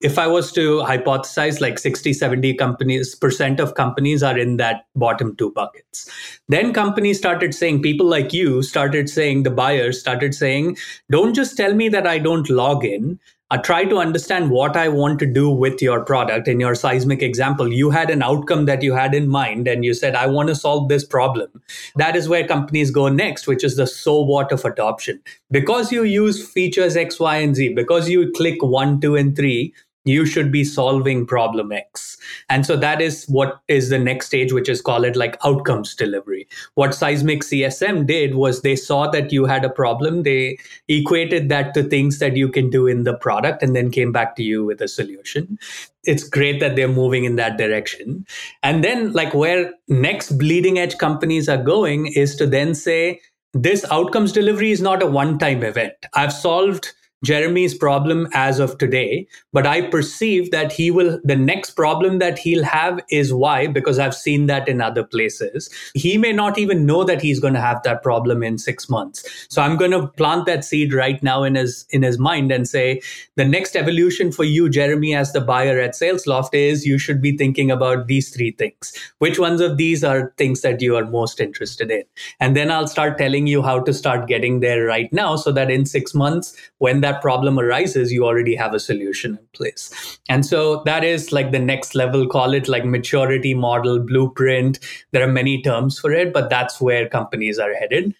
If 0.00 0.18
I 0.18 0.26
was 0.26 0.50
to 0.52 0.78
hypothesize 0.78 1.60
like 1.60 1.78
60, 1.78 2.14
70 2.14 2.54
companies, 2.54 3.14
percent 3.14 3.60
of 3.60 3.74
companies 3.74 4.22
are 4.22 4.38
in 4.38 4.56
that 4.56 4.86
bottom 4.96 5.36
two 5.36 5.52
buckets. 5.52 6.10
Then 6.48 6.72
companies 6.72 7.18
started 7.18 7.54
saying, 7.54 7.82
people 7.82 8.06
like 8.06 8.32
you 8.32 8.62
started 8.62 9.10
saying, 9.10 9.42
the 9.42 9.50
buyers 9.50 10.00
started 10.00 10.34
saying, 10.34 10.78
don't 11.10 11.34
just 11.34 11.58
tell 11.58 11.74
me 11.74 11.90
that 11.90 12.06
I 12.06 12.20
don't 12.20 12.48
log 12.48 12.86
in 12.86 13.20
I 13.52 13.56
try 13.56 13.84
to 13.84 13.96
understand 13.96 14.50
what 14.50 14.76
I 14.76 14.88
want 14.88 15.18
to 15.18 15.26
do 15.26 15.50
with 15.50 15.82
your 15.82 16.04
product. 16.04 16.46
In 16.46 16.60
your 16.60 16.76
Seismic 16.76 17.20
example, 17.20 17.72
you 17.72 17.90
had 17.90 18.08
an 18.08 18.22
outcome 18.22 18.66
that 18.66 18.80
you 18.80 18.94
had 18.94 19.12
in 19.12 19.28
mind 19.28 19.66
and 19.66 19.84
you 19.84 19.92
said, 19.92 20.14
I 20.14 20.28
want 20.28 20.50
to 20.50 20.54
solve 20.54 20.88
this 20.88 21.04
problem. 21.04 21.48
That 21.96 22.14
is 22.14 22.28
where 22.28 22.46
companies 22.46 22.92
go 22.92 23.08
next, 23.08 23.48
which 23.48 23.64
is 23.64 23.74
the 23.74 23.88
so 23.88 24.20
what 24.20 24.52
of 24.52 24.64
adoption. 24.64 25.20
Because 25.50 25.90
you 25.90 26.04
use 26.04 26.48
features 26.48 26.96
X, 26.96 27.18
Y, 27.18 27.38
and 27.38 27.56
Z, 27.56 27.74
because 27.74 28.08
you 28.08 28.30
click 28.30 28.62
one, 28.62 29.00
two, 29.00 29.16
and 29.16 29.34
three, 29.34 29.74
you 30.04 30.24
should 30.24 30.50
be 30.50 30.64
solving 30.64 31.26
problem 31.26 31.72
X. 31.72 32.16
And 32.48 32.64
so 32.64 32.76
that 32.76 33.00
is 33.00 33.26
what 33.26 33.60
is 33.68 33.90
the 33.90 33.98
next 33.98 34.26
stage, 34.26 34.52
which 34.52 34.68
is 34.68 34.80
call 34.80 35.04
it 35.04 35.16
like 35.16 35.36
outcomes 35.44 35.94
delivery. 35.94 36.48
What 36.74 36.94
Seismic 36.94 37.42
CSM 37.42 38.06
did 38.06 38.34
was 38.34 38.62
they 38.62 38.76
saw 38.76 39.10
that 39.10 39.32
you 39.32 39.44
had 39.44 39.64
a 39.64 39.70
problem. 39.70 40.22
They 40.22 40.58
equated 40.88 41.48
that 41.50 41.74
to 41.74 41.82
things 41.82 42.18
that 42.18 42.36
you 42.36 42.48
can 42.48 42.70
do 42.70 42.86
in 42.86 43.04
the 43.04 43.14
product 43.14 43.62
and 43.62 43.76
then 43.76 43.90
came 43.90 44.12
back 44.12 44.36
to 44.36 44.42
you 44.42 44.64
with 44.64 44.80
a 44.80 44.88
solution. 44.88 45.58
It's 46.04 46.26
great 46.26 46.60
that 46.60 46.76
they're 46.76 46.88
moving 46.88 47.24
in 47.24 47.36
that 47.36 47.58
direction. 47.58 48.26
And 48.62 48.82
then 48.82 49.12
like 49.12 49.34
where 49.34 49.72
next 49.88 50.38
bleeding 50.38 50.78
edge 50.78 50.96
companies 50.96 51.48
are 51.48 51.62
going 51.62 52.06
is 52.06 52.36
to 52.36 52.46
then 52.46 52.74
say, 52.74 53.20
this 53.52 53.84
outcomes 53.90 54.32
delivery 54.32 54.70
is 54.70 54.80
not 54.80 55.02
a 55.02 55.06
one 55.06 55.38
time 55.38 55.62
event. 55.62 55.94
I've 56.14 56.32
solved 56.32 56.92
Jeremy's 57.22 57.74
problem 57.74 58.28
as 58.32 58.58
of 58.58 58.78
today, 58.78 59.26
but 59.52 59.66
I 59.66 59.82
perceive 59.82 60.50
that 60.52 60.72
he 60.72 60.90
will, 60.90 61.20
the 61.22 61.36
next 61.36 61.72
problem 61.72 62.18
that 62.18 62.38
he'll 62.38 62.64
have 62.64 63.00
is 63.10 63.34
why, 63.34 63.66
because 63.66 63.98
I've 63.98 64.14
seen 64.14 64.46
that 64.46 64.68
in 64.68 64.80
other 64.80 65.04
places. 65.04 65.68
He 65.94 66.16
may 66.16 66.32
not 66.32 66.58
even 66.58 66.86
know 66.86 67.04
that 67.04 67.20
he's 67.20 67.38
going 67.38 67.54
to 67.54 67.60
have 67.60 67.82
that 67.82 68.02
problem 68.02 68.42
in 68.42 68.56
six 68.56 68.88
months. 68.88 69.46
So 69.50 69.60
I'm 69.60 69.76
going 69.76 69.90
to 69.90 70.06
plant 70.06 70.46
that 70.46 70.64
seed 70.64 70.94
right 70.94 71.22
now 71.22 71.42
in 71.42 71.56
his, 71.56 71.84
in 71.90 72.02
his 72.02 72.18
mind 72.18 72.50
and 72.52 72.66
say, 72.66 73.02
the 73.36 73.44
next 73.44 73.76
evolution 73.76 74.32
for 74.32 74.44
you, 74.44 74.70
Jeremy, 74.70 75.14
as 75.14 75.32
the 75.32 75.40
buyer 75.42 75.78
at 75.78 75.92
SalesLoft 75.92 76.54
is 76.54 76.86
you 76.86 76.98
should 76.98 77.20
be 77.20 77.36
thinking 77.36 77.70
about 77.70 78.06
these 78.06 78.30
three 78.30 78.52
things. 78.52 78.92
Which 79.18 79.38
ones 79.38 79.60
of 79.60 79.76
these 79.76 80.02
are 80.02 80.32
things 80.38 80.62
that 80.62 80.80
you 80.80 80.96
are 80.96 81.04
most 81.04 81.40
interested 81.40 81.90
in? 81.90 82.04
And 82.38 82.56
then 82.56 82.70
I'll 82.70 82.86
start 82.86 83.18
telling 83.18 83.46
you 83.46 83.62
how 83.62 83.80
to 83.80 83.92
start 83.92 84.26
getting 84.26 84.60
there 84.60 84.84
right 84.84 85.12
now 85.12 85.36
so 85.36 85.52
that 85.52 85.70
in 85.70 85.84
six 85.84 86.14
months, 86.14 86.56
when 86.78 87.00
that 87.02 87.09
that 87.10 87.20
problem 87.20 87.58
arises, 87.58 88.12
you 88.12 88.24
already 88.24 88.54
have 88.54 88.74
a 88.74 88.80
solution 88.80 89.32
in 89.32 89.48
place. 89.52 90.18
And 90.28 90.44
so 90.46 90.82
that 90.84 91.04
is 91.04 91.32
like 91.32 91.50
the 91.52 91.58
next 91.58 91.94
level, 91.94 92.26
call 92.26 92.54
it 92.54 92.68
like 92.68 92.84
maturity 92.84 93.54
model, 93.54 93.98
blueprint. 93.98 94.78
There 95.12 95.26
are 95.26 95.32
many 95.32 95.62
terms 95.62 95.98
for 95.98 96.12
it, 96.12 96.32
but 96.32 96.50
that's 96.50 96.80
where 96.80 97.08
companies 97.08 97.58
are 97.58 97.74
headed. 97.74 98.14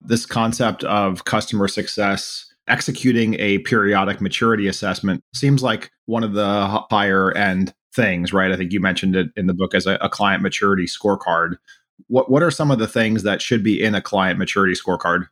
This 0.00 0.26
concept 0.26 0.84
of 0.84 1.24
customer 1.24 1.68
success 1.68 2.46
executing 2.68 3.34
a 3.40 3.58
periodic 3.58 4.20
maturity 4.20 4.68
assessment 4.68 5.24
seems 5.34 5.62
like 5.62 5.90
one 6.06 6.22
of 6.22 6.34
the 6.34 6.84
higher 6.90 7.32
end 7.32 7.74
things, 7.92 8.32
right? 8.32 8.52
I 8.52 8.56
think 8.56 8.72
you 8.72 8.80
mentioned 8.80 9.16
it 9.16 9.28
in 9.36 9.48
the 9.48 9.54
book 9.54 9.74
as 9.74 9.86
a, 9.86 9.94
a 10.00 10.08
client 10.08 10.42
maturity 10.42 10.86
scorecard 10.86 11.56
what 12.06 12.30
what 12.30 12.42
are 12.42 12.50
some 12.50 12.70
of 12.70 12.78
the 12.78 12.88
things 12.88 13.22
that 13.22 13.42
should 13.42 13.62
be 13.62 13.82
in 13.82 13.94
a 13.94 14.02
client 14.02 14.38
maturity 14.38 14.74
scorecard? 14.74 15.28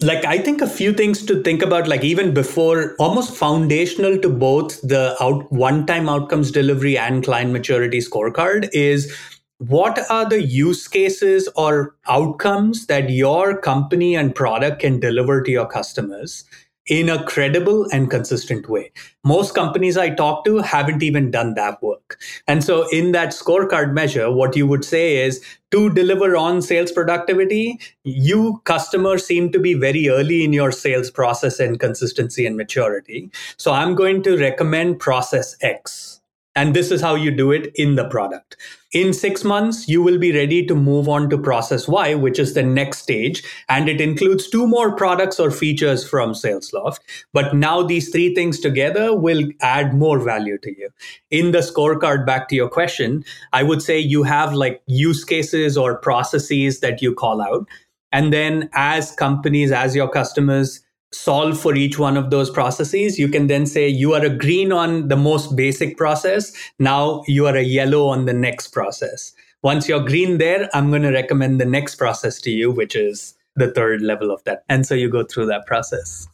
Like 0.00 0.24
i 0.24 0.36
think 0.36 0.60
a 0.60 0.66
few 0.66 0.92
things 0.92 1.24
to 1.24 1.40
think 1.42 1.62
about 1.62 1.86
like 1.86 2.02
even 2.02 2.34
before 2.34 2.96
almost 2.98 3.34
foundational 3.34 4.18
to 4.18 4.28
both 4.28 4.80
the 4.82 5.16
out 5.22 5.50
one 5.52 5.86
time 5.86 6.08
outcomes 6.08 6.50
delivery 6.50 6.98
and 6.98 7.22
client 7.24 7.52
maturity 7.52 7.98
scorecard 7.98 8.68
is 8.72 9.16
what 9.58 9.98
are 10.10 10.28
the 10.28 10.42
use 10.42 10.88
cases 10.88 11.48
or 11.56 11.94
outcomes 12.08 12.86
that 12.86 13.08
your 13.08 13.56
company 13.56 14.16
and 14.16 14.34
product 14.34 14.80
can 14.80 14.98
deliver 14.98 15.40
to 15.42 15.52
your 15.52 15.66
customers 15.66 16.44
in 16.86 17.08
a 17.08 17.24
credible 17.24 17.86
and 17.92 18.10
consistent 18.10 18.68
way. 18.68 18.92
Most 19.24 19.54
companies 19.54 19.96
I 19.96 20.10
talk 20.10 20.44
to 20.44 20.58
haven't 20.58 21.02
even 21.02 21.30
done 21.30 21.54
that 21.54 21.82
work. 21.82 22.20
And 22.46 22.62
so, 22.62 22.88
in 22.90 23.12
that 23.12 23.30
scorecard 23.30 23.92
measure, 23.92 24.30
what 24.30 24.54
you 24.56 24.66
would 24.66 24.84
say 24.84 25.24
is 25.24 25.42
to 25.70 25.92
deliver 25.92 26.36
on 26.36 26.60
sales 26.60 26.92
productivity, 26.92 27.80
you 28.04 28.60
customers 28.64 29.26
seem 29.26 29.50
to 29.52 29.58
be 29.58 29.74
very 29.74 30.08
early 30.08 30.44
in 30.44 30.52
your 30.52 30.70
sales 30.70 31.10
process 31.10 31.58
and 31.58 31.80
consistency 31.80 32.46
and 32.46 32.56
maturity. 32.56 33.30
So, 33.56 33.72
I'm 33.72 33.94
going 33.94 34.22
to 34.24 34.36
recommend 34.36 34.98
process 35.00 35.56
X. 35.62 36.13
And 36.56 36.74
this 36.74 36.90
is 36.90 37.00
how 37.00 37.16
you 37.16 37.30
do 37.30 37.50
it 37.50 37.72
in 37.74 37.96
the 37.96 38.08
product. 38.08 38.56
In 38.92 39.12
six 39.12 39.42
months, 39.42 39.88
you 39.88 40.02
will 40.02 40.18
be 40.18 40.32
ready 40.32 40.64
to 40.66 40.74
move 40.76 41.08
on 41.08 41.28
to 41.30 41.36
process 41.36 41.88
Y, 41.88 42.14
which 42.14 42.38
is 42.38 42.54
the 42.54 42.62
next 42.62 42.98
stage. 42.98 43.42
And 43.68 43.88
it 43.88 44.00
includes 44.00 44.48
two 44.48 44.68
more 44.68 44.94
products 44.94 45.40
or 45.40 45.50
features 45.50 46.08
from 46.08 46.32
SalesLoft. 46.32 47.00
But 47.32 47.56
now 47.56 47.82
these 47.82 48.10
three 48.10 48.36
things 48.36 48.60
together 48.60 49.12
will 49.16 49.48
add 49.62 49.94
more 49.94 50.20
value 50.20 50.58
to 50.58 50.70
you. 50.70 50.90
In 51.32 51.50
the 51.50 51.58
scorecard, 51.58 52.24
back 52.24 52.46
to 52.48 52.54
your 52.54 52.68
question, 52.68 53.24
I 53.52 53.64
would 53.64 53.82
say 53.82 53.98
you 53.98 54.22
have 54.22 54.54
like 54.54 54.80
use 54.86 55.24
cases 55.24 55.76
or 55.76 55.98
processes 55.98 56.78
that 56.80 57.02
you 57.02 57.14
call 57.14 57.42
out. 57.42 57.66
And 58.12 58.32
then 58.32 58.70
as 58.74 59.10
companies, 59.10 59.72
as 59.72 59.96
your 59.96 60.08
customers, 60.08 60.83
solve 61.14 61.60
for 61.60 61.74
each 61.74 61.98
one 61.98 62.16
of 62.16 62.30
those 62.30 62.50
processes, 62.50 63.18
you 63.18 63.28
can 63.28 63.46
then 63.46 63.66
say 63.66 63.88
you 63.88 64.14
are 64.14 64.24
a 64.24 64.30
green 64.30 64.72
on 64.72 65.08
the 65.08 65.16
most 65.16 65.56
basic 65.56 65.96
process. 65.96 66.52
Now 66.78 67.22
you 67.26 67.46
are 67.46 67.56
a 67.56 67.62
yellow 67.62 68.06
on 68.08 68.24
the 68.24 68.32
next 68.32 68.68
process. 68.68 69.32
Once 69.62 69.88
you're 69.88 70.04
green 70.04 70.38
there, 70.38 70.68
I'm 70.74 70.90
going 70.90 71.02
to 71.02 71.10
recommend 71.10 71.60
the 71.60 71.64
next 71.64 71.94
process 71.94 72.40
to 72.42 72.50
you, 72.50 72.70
which 72.70 72.94
is 72.94 73.34
the 73.56 73.70
third 73.70 74.02
level 74.02 74.30
of 74.30 74.42
that. 74.44 74.64
And 74.68 74.84
so 74.84 74.94
you 74.94 75.08
go 75.08 75.24
through 75.24 75.46
that 75.46 75.66
process. 75.66 76.28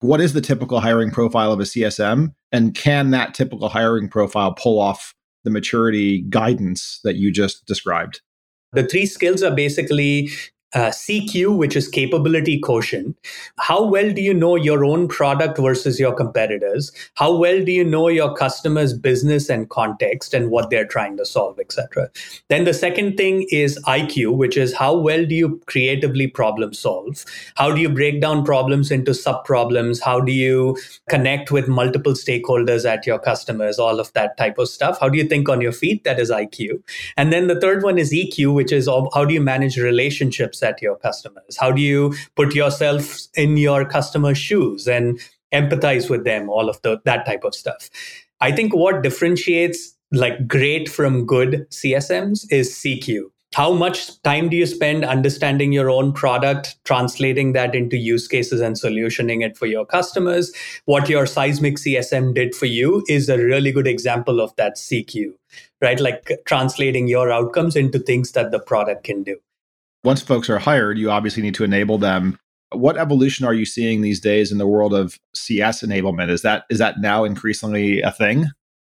What 0.00 0.20
is 0.20 0.32
the 0.32 0.40
typical 0.40 0.80
hiring 0.80 1.10
profile 1.10 1.52
of 1.52 1.60
a 1.60 1.64
CSM? 1.64 2.34
And 2.52 2.74
can 2.74 3.10
that 3.10 3.34
typical 3.34 3.68
hiring 3.68 4.08
profile 4.08 4.52
pull 4.52 4.80
off 4.80 5.14
the 5.44 5.50
maturity 5.50 6.22
guidance 6.22 7.00
that 7.04 7.16
you 7.16 7.30
just 7.30 7.66
described? 7.66 8.20
The 8.72 8.84
three 8.84 9.06
skills 9.06 9.42
are 9.42 9.54
basically 9.54 10.30
uh, 10.76 10.90
CQ, 10.90 11.56
which 11.56 11.74
is 11.74 11.88
capability 11.88 12.58
quotient. 12.60 13.16
How 13.58 13.82
well 13.82 14.12
do 14.12 14.20
you 14.20 14.34
know 14.34 14.56
your 14.56 14.84
own 14.84 15.08
product 15.08 15.56
versus 15.56 15.98
your 15.98 16.14
competitors? 16.14 16.92
How 17.14 17.34
well 17.34 17.64
do 17.64 17.72
you 17.72 17.82
know 17.82 18.08
your 18.08 18.34
customer's 18.34 18.92
business 18.92 19.48
and 19.48 19.70
context 19.70 20.34
and 20.34 20.50
what 20.50 20.68
they're 20.68 20.86
trying 20.86 21.16
to 21.16 21.24
solve, 21.24 21.58
etc. 21.58 22.10
Then 22.48 22.64
the 22.64 22.74
second 22.74 23.16
thing 23.16 23.46
is 23.50 23.78
IQ, 23.86 24.36
which 24.36 24.58
is 24.58 24.74
how 24.74 24.94
well 24.94 25.24
do 25.24 25.34
you 25.34 25.58
creatively 25.64 26.26
problem 26.26 26.74
solve? 26.74 27.24
How 27.54 27.72
do 27.72 27.80
you 27.80 27.88
break 27.88 28.20
down 28.20 28.44
problems 28.44 28.90
into 28.90 29.14
sub 29.14 29.46
problems? 29.46 29.98
How 30.02 30.20
do 30.20 30.32
you 30.32 30.76
connect 31.08 31.50
with 31.50 31.68
multiple 31.68 32.12
stakeholders 32.12 32.84
at 32.84 33.06
your 33.06 33.18
customers? 33.18 33.78
All 33.78 33.98
of 33.98 34.12
that 34.12 34.36
type 34.36 34.58
of 34.58 34.68
stuff. 34.68 34.98
How 35.00 35.08
do 35.08 35.16
you 35.16 35.24
think 35.24 35.48
on 35.48 35.62
your 35.62 35.72
feet? 35.72 36.04
That 36.04 36.20
is 36.20 36.30
IQ. 36.30 36.82
And 37.16 37.32
then 37.32 37.46
the 37.46 37.58
third 37.58 37.82
one 37.82 37.96
is 37.96 38.12
EQ, 38.12 38.52
which 38.52 38.72
is 38.72 38.86
how 38.86 39.24
do 39.24 39.32
you 39.32 39.40
manage 39.40 39.78
relationships 39.78 40.60
at 40.66 40.82
your 40.82 40.96
customers? 40.96 41.56
How 41.58 41.72
do 41.72 41.80
you 41.80 42.14
put 42.34 42.54
yourself 42.54 43.18
in 43.34 43.56
your 43.56 43.84
customer's 43.84 44.38
shoes 44.38 44.86
and 44.86 45.18
empathize 45.54 46.10
with 46.10 46.24
them? 46.24 46.50
All 46.50 46.68
of 46.68 46.82
the, 46.82 47.00
that 47.04 47.24
type 47.24 47.44
of 47.44 47.54
stuff. 47.54 47.88
I 48.40 48.52
think 48.52 48.74
what 48.74 49.02
differentiates 49.02 49.96
like 50.12 50.46
great 50.46 50.88
from 50.88 51.26
good 51.26 51.66
CSMs 51.70 52.46
is 52.50 52.70
CQ. 52.70 53.30
How 53.54 53.72
much 53.72 54.20
time 54.22 54.50
do 54.50 54.56
you 54.56 54.66
spend 54.66 55.04
understanding 55.04 55.72
your 55.72 55.88
own 55.88 56.12
product, 56.12 56.76
translating 56.84 57.54
that 57.54 57.74
into 57.74 57.96
use 57.96 58.28
cases 58.28 58.60
and 58.60 58.76
solutioning 58.76 59.42
it 59.42 59.56
for 59.56 59.64
your 59.64 59.86
customers? 59.86 60.52
What 60.84 61.08
your 61.08 61.24
Seismic 61.24 61.76
CSM 61.76 62.34
did 62.34 62.54
for 62.54 62.66
you 62.66 63.02
is 63.08 63.30
a 63.30 63.38
really 63.38 63.72
good 63.72 63.86
example 63.86 64.40
of 64.40 64.54
that 64.56 64.76
CQ, 64.76 65.32
right? 65.80 65.98
Like 65.98 66.30
translating 66.44 67.08
your 67.08 67.30
outcomes 67.30 67.76
into 67.76 67.98
things 67.98 68.32
that 68.32 68.50
the 68.50 68.60
product 68.60 69.04
can 69.04 69.22
do 69.22 69.38
once 70.04 70.22
folks 70.22 70.48
are 70.50 70.58
hired, 70.58 70.98
you 70.98 71.10
obviously 71.10 71.42
need 71.42 71.54
to 71.54 71.64
enable 71.64 71.98
them. 71.98 72.38
What 72.72 72.96
evolution 72.96 73.46
are 73.46 73.54
you 73.54 73.64
seeing 73.64 74.00
these 74.00 74.20
days 74.20 74.50
in 74.50 74.58
the 74.58 74.66
world 74.66 74.92
of 74.92 75.18
CS 75.34 75.82
enablement? 75.82 76.30
Is 76.30 76.42
that 76.42 76.64
is 76.70 76.78
that 76.78 77.00
now 77.00 77.24
increasingly 77.24 78.00
a 78.00 78.10
thing? 78.10 78.46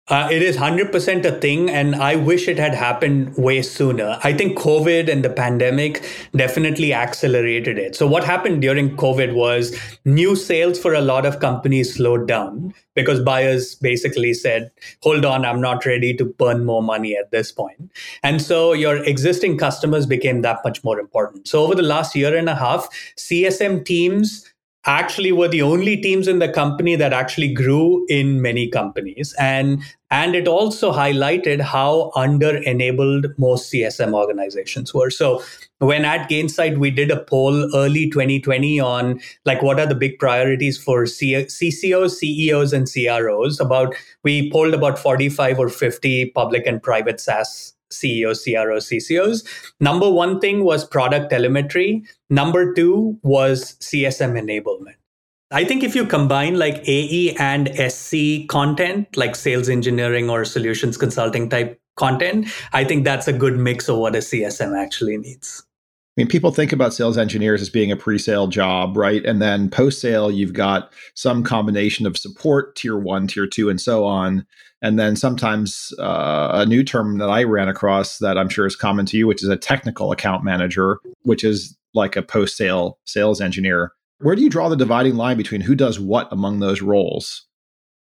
Uh, 0.07 0.27
it 0.31 0.41
is 0.41 0.57
100% 0.57 1.25
a 1.25 1.31
thing, 1.39 1.69
and 1.69 1.95
I 1.95 2.15
wish 2.15 2.47
it 2.47 2.57
had 2.57 2.73
happened 2.73 3.37
way 3.37 3.61
sooner. 3.61 4.19
I 4.23 4.33
think 4.33 4.57
COVID 4.57 5.07
and 5.07 5.23
the 5.23 5.29
pandemic 5.29 6.03
definitely 6.35 6.91
accelerated 6.91 7.77
it. 7.77 7.95
So, 7.95 8.07
what 8.07 8.23
happened 8.23 8.61
during 8.61 8.97
COVID 8.97 9.33
was 9.33 9.77
new 10.03 10.35
sales 10.35 10.79
for 10.79 10.95
a 10.95 11.01
lot 11.01 11.25
of 11.25 11.39
companies 11.39 11.95
slowed 11.95 12.27
down 12.27 12.73
because 12.95 13.21
buyers 13.21 13.75
basically 13.75 14.33
said, 14.33 14.71
Hold 15.03 15.23
on, 15.23 15.45
I'm 15.45 15.61
not 15.61 15.85
ready 15.85 16.15
to 16.15 16.25
burn 16.25 16.65
more 16.65 16.81
money 16.81 17.15
at 17.15 17.31
this 17.31 17.51
point. 17.51 17.91
And 18.23 18.41
so, 18.41 18.73
your 18.73 18.97
existing 19.05 19.59
customers 19.59 20.07
became 20.07 20.41
that 20.41 20.59
much 20.65 20.83
more 20.83 20.99
important. 20.99 21.47
So, 21.47 21.63
over 21.63 21.75
the 21.75 21.83
last 21.83 22.15
year 22.15 22.35
and 22.35 22.49
a 22.49 22.55
half, 22.55 22.89
CSM 23.17 23.85
teams 23.85 24.50
actually 24.85 25.31
were 25.31 25.47
the 25.47 25.61
only 25.61 25.95
teams 25.95 26.27
in 26.27 26.39
the 26.39 26.49
company 26.49 26.95
that 26.95 27.13
actually 27.13 27.53
grew 27.53 28.05
in 28.09 28.41
many 28.41 28.67
companies. 28.67 29.33
And 29.39 29.83
and 30.09 30.35
it 30.35 30.47
also 30.47 30.91
highlighted 30.91 31.61
how 31.61 32.11
under 32.15 32.57
enabled 32.63 33.27
most 33.37 33.71
csm 33.71 34.13
organizations 34.13 34.93
were. 34.93 35.09
So 35.09 35.43
when 35.77 36.03
at 36.03 36.29
Gainsight 36.29 36.77
we 36.77 36.91
did 36.91 37.11
a 37.11 37.23
poll 37.23 37.75
early 37.75 38.09
2020 38.09 38.79
on 38.79 39.19
like 39.45 39.61
what 39.61 39.79
are 39.79 39.85
the 39.85 39.95
big 39.95 40.17
priorities 40.19 40.77
for 40.77 41.03
ccos 41.03 42.11
ceos 42.19 42.73
and 42.73 42.87
cros 42.91 43.59
about 43.59 43.95
we 44.23 44.51
polled 44.51 44.73
about 44.73 44.99
45 44.99 45.59
or 45.59 45.69
50 45.69 46.31
public 46.31 46.65
and 46.65 46.83
private 46.83 47.19
saas 47.19 47.73
CEOs, 47.91 48.43
CROs, 48.43 48.89
CCOs. 48.89 49.45
Number 49.79 50.09
one 50.09 50.39
thing 50.39 50.63
was 50.63 50.85
product 50.85 51.29
telemetry. 51.29 52.03
Number 52.29 52.73
two 52.73 53.19
was 53.23 53.75
CSM 53.75 54.33
enablement. 54.39 54.95
I 55.51 55.65
think 55.65 55.83
if 55.83 55.95
you 55.95 56.05
combine 56.05 56.57
like 56.57 56.87
AE 56.87 57.35
and 57.37 57.69
SC 57.91 58.47
content, 58.47 59.17
like 59.17 59.35
sales 59.35 59.67
engineering 59.67 60.29
or 60.29 60.45
solutions 60.45 60.95
consulting 60.95 61.49
type 61.49 61.77
content, 61.97 62.47
I 62.71 62.85
think 62.85 63.03
that's 63.03 63.27
a 63.27 63.33
good 63.33 63.57
mix 63.57 63.89
of 63.89 63.97
what 63.97 64.15
a 64.15 64.19
CSM 64.19 64.77
actually 64.81 65.17
needs. 65.17 65.63
Mean, 66.21 66.27
people 66.27 66.51
think 66.51 66.71
about 66.71 66.93
sales 66.93 67.17
engineers 67.17 67.63
as 67.63 67.71
being 67.71 67.91
a 67.91 67.95
pre 67.95 68.19
sale 68.19 68.45
job, 68.45 68.95
right? 68.95 69.25
And 69.25 69.41
then 69.41 69.71
post 69.71 69.99
sale, 69.99 70.29
you've 70.29 70.53
got 70.53 70.93
some 71.15 71.43
combination 71.43 72.05
of 72.05 72.15
support, 72.15 72.75
tier 72.75 72.95
one, 72.95 73.25
tier 73.25 73.47
two, 73.47 73.69
and 73.69 73.81
so 73.81 74.05
on. 74.05 74.45
And 74.83 74.99
then 74.99 75.15
sometimes 75.15 75.91
uh, 75.97 76.49
a 76.53 76.67
new 76.67 76.83
term 76.83 77.17
that 77.17 77.29
I 77.31 77.41
ran 77.41 77.69
across 77.69 78.19
that 78.19 78.37
I'm 78.37 78.49
sure 78.49 78.67
is 78.67 78.75
common 78.75 79.07
to 79.07 79.17
you, 79.17 79.25
which 79.25 79.41
is 79.41 79.49
a 79.49 79.57
technical 79.57 80.11
account 80.11 80.43
manager, 80.43 80.99
which 81.23 81.43
is 81.43 81.75
like 81.95 82.15
a 82.15 82.21
post 82.21 82.55
sale 82.55 82.99
sales 83.05 83.41
engineer. 83.41 83.91
Where 84.19 84.35
do 84.35 84.43
you 84.43 84.49
draw 84.51 84.69
the 84.69 84.75
dividing 84.75 85.15
line 85.15 85.37
between 85.37 85.61
who 85.61 85.73
does 85.73 85.99
what 85.99 86.31
among 86.31 86.59
those 86.59 86.83
roles? 86.83 87.47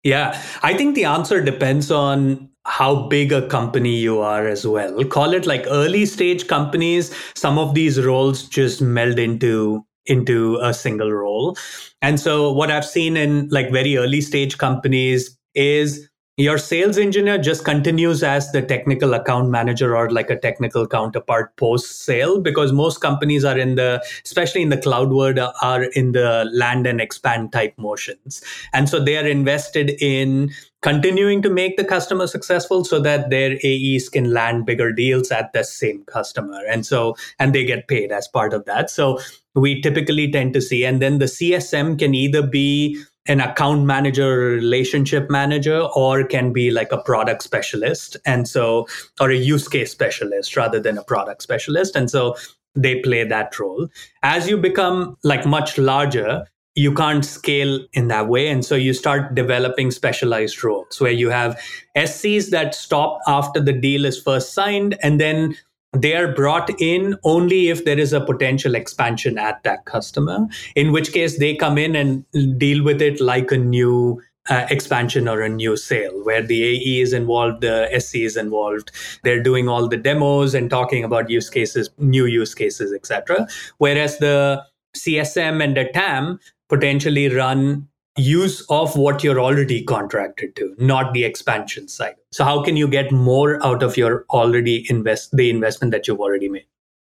Yeah, 0.05 0.41
I 0.63 0.75
think 0.75 0.95
the 0.95 1.07
answer 1.07 1.43
depends 1.43 1.91
on 1.91 2.51
how 2.67 3.07
big 3.07 3.33
a 3.33 3.47
company 3.49 3.95
you 3.95 4.21
are 4.21 4.47
as 4.47 4.67
well. 4.67 5.03
Call 5.05 5.33
it 5.33 5.47
like 5.47 5.65
early 5.69 6.05
stage 6.05 6.49
companies, 6.49 7.15
some 7.35 7.59
of 7.59 7.75
these 7.75 8.05
roles 8.05 8.43
just 8.43 8.83
meld 8.83 9.19
into 9.19 9.85
into 10.07 10.57
a 10.63 10.73
single 10.73 11.13
role. 11.13 11.57
And 12.03 12.21
so 12.21 12.53
what 12.53 12.71
I've 12.71 12.85
seen 12.85 13.17
in 13.17 13.49
like 13.49 13.73
very 13.73 13.97
early 13.97 14.21
stage 14.21 14.59
companies 14.59 15.37
is 15.55 16.09
your 16.39 16.59
sales 16.59 16.99
engineer 16.99 17.39
just 17.39 17.65
continues 17.65 18.23
as 18.23 18.53
the 18.53 18.61
technical 18.61 19.15
account 19.15 19.49
manager 19.49 19.97
or 19.97 20.11
like 20.11 20.29
a 20.29 20.39
technical 20.39 20.87
counterpart 20.87 21.57
post 21.57 22.03
sale 22.05 22.43
because 22.43 22.73
most 22.73 23.01
companies 23.01 23.43
are 23.43 23.59
in 23.59 23.75
the 23.77 24.05
especially 24.23 24.61
in 24.61 24.69
the 24.69 24.77
cloud 24.77 25.11
world 25.11 25.39
are 25.63 25.85
in 25.85 26.13
the 26.13 26.47
land 26.53 26.87
and 26.87 27.01
expand 27.01 27.53
type 27.53 27.73
motions. 27.79 28.43
And 28.75 28.87
so 28.87 29.03
they 29.03 29.17
are 29.17 29.27
invested 29.27 29.97
in 29.99 30.51
continuing 30.83 31.41
to 31.41 31.49
make 31.49 31.79
the 31.79 31.85
customer 31.85 32.27
successful 32.27 32.85
so 32.85 33.01
that 33.01 33.31
their 33.31 33.57
AEs 33.65 34.11
can 34.11 34.35
land 34.35 34.67
bigger 34.67 34.93
deals 34.93 35.31
at 35.31 35.55
the 35.55 35.65
same 35.65 36.05
customer. 36.05 36.61
And 36.71 36.85
so 36.85 37.17
and 37.39 37.55
they 37.55 37.65
get 37.65 37.89
paid 37.89 38.13
as 38.13 38.29
part 38.29 38.53
of 38.53 38.67
that. 38.67 38.91
So 38.91 39.21
we 39.55 39.81
typically 39.81 40.31
tend 40.31 40.53
to 40.53 40.61
see 40.61 40.85
and 40.85 41.01
then 41.01 41.19
the 41.19 41.25
CSM 41.25 41.99
can 41.99 42.15
either 42.15 42.47
be 42.47 43.03
an 43.29 43.41
account 43.41 43.85
manager 43.85 44.37
relationship 44.39 45.31
manager 45.31 45.81
or 45.95 46.25
can 46.25 46.53
be 46.53 46.71
like 46.71 46.93
a 46.93 46.99
product 46.99 47.43
specialist 47.43 48.17
and 48.25 48.49
so 48.49 48.87
or 49.21 49.31
a 49.31 49.37
use 49.37 49.69
case 49.69 49.91
specialist 49.91 50.57
rather 50.57 50.81
than 50.81 50.99
a 50.99 51.05
product 51.05 51.43
specialist 51.43 51.97
and 51.97 52.11
so 52.11 52.37
they 52.75 53.01
play 53.01 53.25
that 53.25 53.59
role. 53.59 53.89
As 54.23 54.49
you 54.49 54.57
become 54.57 55.17
like 55.23 55.47
much 55.47 55.79
larger 55.79 56.47
you 56.77 56.93
can't 56.93 57.25
scale 57.25 57.81
in 57.95 58.09
that 58.09 58.29
way 58.29 58.49
and 58.49 58.65
so 58.65 58.75
you 58.75 58.93
start 58.93 59.35
developing 59.35 59.91
specialized 59.91 60.63
roles 60.63 61.01
where 61.01 61.11
you 61.11 61.31
have 61.31 61.59
scs 61.97 62.51
that 62.51 62.75
stop 62.75 63.19
after 63.27 63.61
the 63.61 63.73
deal 63.73 64.05
is 64.05 64.21
first 64.21 64.53
signed 64.53 64.97
and 65.03 65.19
then 65.19 65.57
they 66.03 66.15
are 66.15 66.33
brought 66.33 66.71
in 66.81 67.17
only 67.25 67.69
if 67.69 67.85
there 67.85 67.99
is 67.99 68.13
a 68.13 68.21
potential 68.21 68.75
expansion 68.75 69.39
at 69.39 69.63
that 69.63 69.85
customer, 69.85 70.47
in 70.75 70.93
which 70.93 71.13
case 71.13 71.39
they 71.39 71.55
come 71.55 71.79
in 71.79 71.97
and 71.97 72.25
deal 72.59 72.85
with 72.85 73.01
it 73.03 73.21
like 73.21 73.51
a 73.53 73.57
new 73.57 74.21
uh, 74.49 74.67
expansion 74.71 75.29
or 75.29 75.41
a 75.43 75.49
new 75.49 75.77
sale 75.77 76.25
where 76.25 76.43
the 76.43 76.63
AE 76.63 77.01
is 77.01 77.13
involved, 77.13 77.63
the 77.63 77.89
SC 77.99 78.17
is 78.17 78.37
involved. 78.37 78.93
They're 79.25 79.43
doing 79.43 79.69
all 79.69 79.89
the 79.89 79.97
demos 79.97 80.55
and 80.55 80.71
talking 80.71 81.05
about 81.05 81.31
use 81.31 81.51
cases, 81.51 81.91
new 81.99 82.27
use 82.27 82.55
cases, 82.55 82.93
etc. 82.93 83.49
Whereas 83.79 84.19
the 84.19 84.63
CSM 84.97 85.63
and 85.63 85.77
the 85.77 85.87
TAM 85.93 86.39
potentially 86.69 87.29
run 87.29 87.89
use 88.17 88.65
of 88.69 88.97
what 88.97 89.23
you're 89.23 89.41
already 89.41 89.85
contracted 89.85 90.57
to, 90.57 90.75
not 90.79 91.13
the 91.13 91.25
expansion 91.25 91.89
side. 91.89 92.15
So 92.33 92.45
how 92.45 92.63
can 92.63 92.77
you 92.77 92.89
get 92.89 93.13
more 93.13 93.65
out 93.65 93.83
of 93.83 93.97
your 93.97 94.25
already 94.31 94.87
invest 94.91 95.37
the 95.37 95.51
investment 95.51 95.93
that 95.93 96.09
you've 96.09 96.21
already 96.21 96.49
made? 96.49 96.67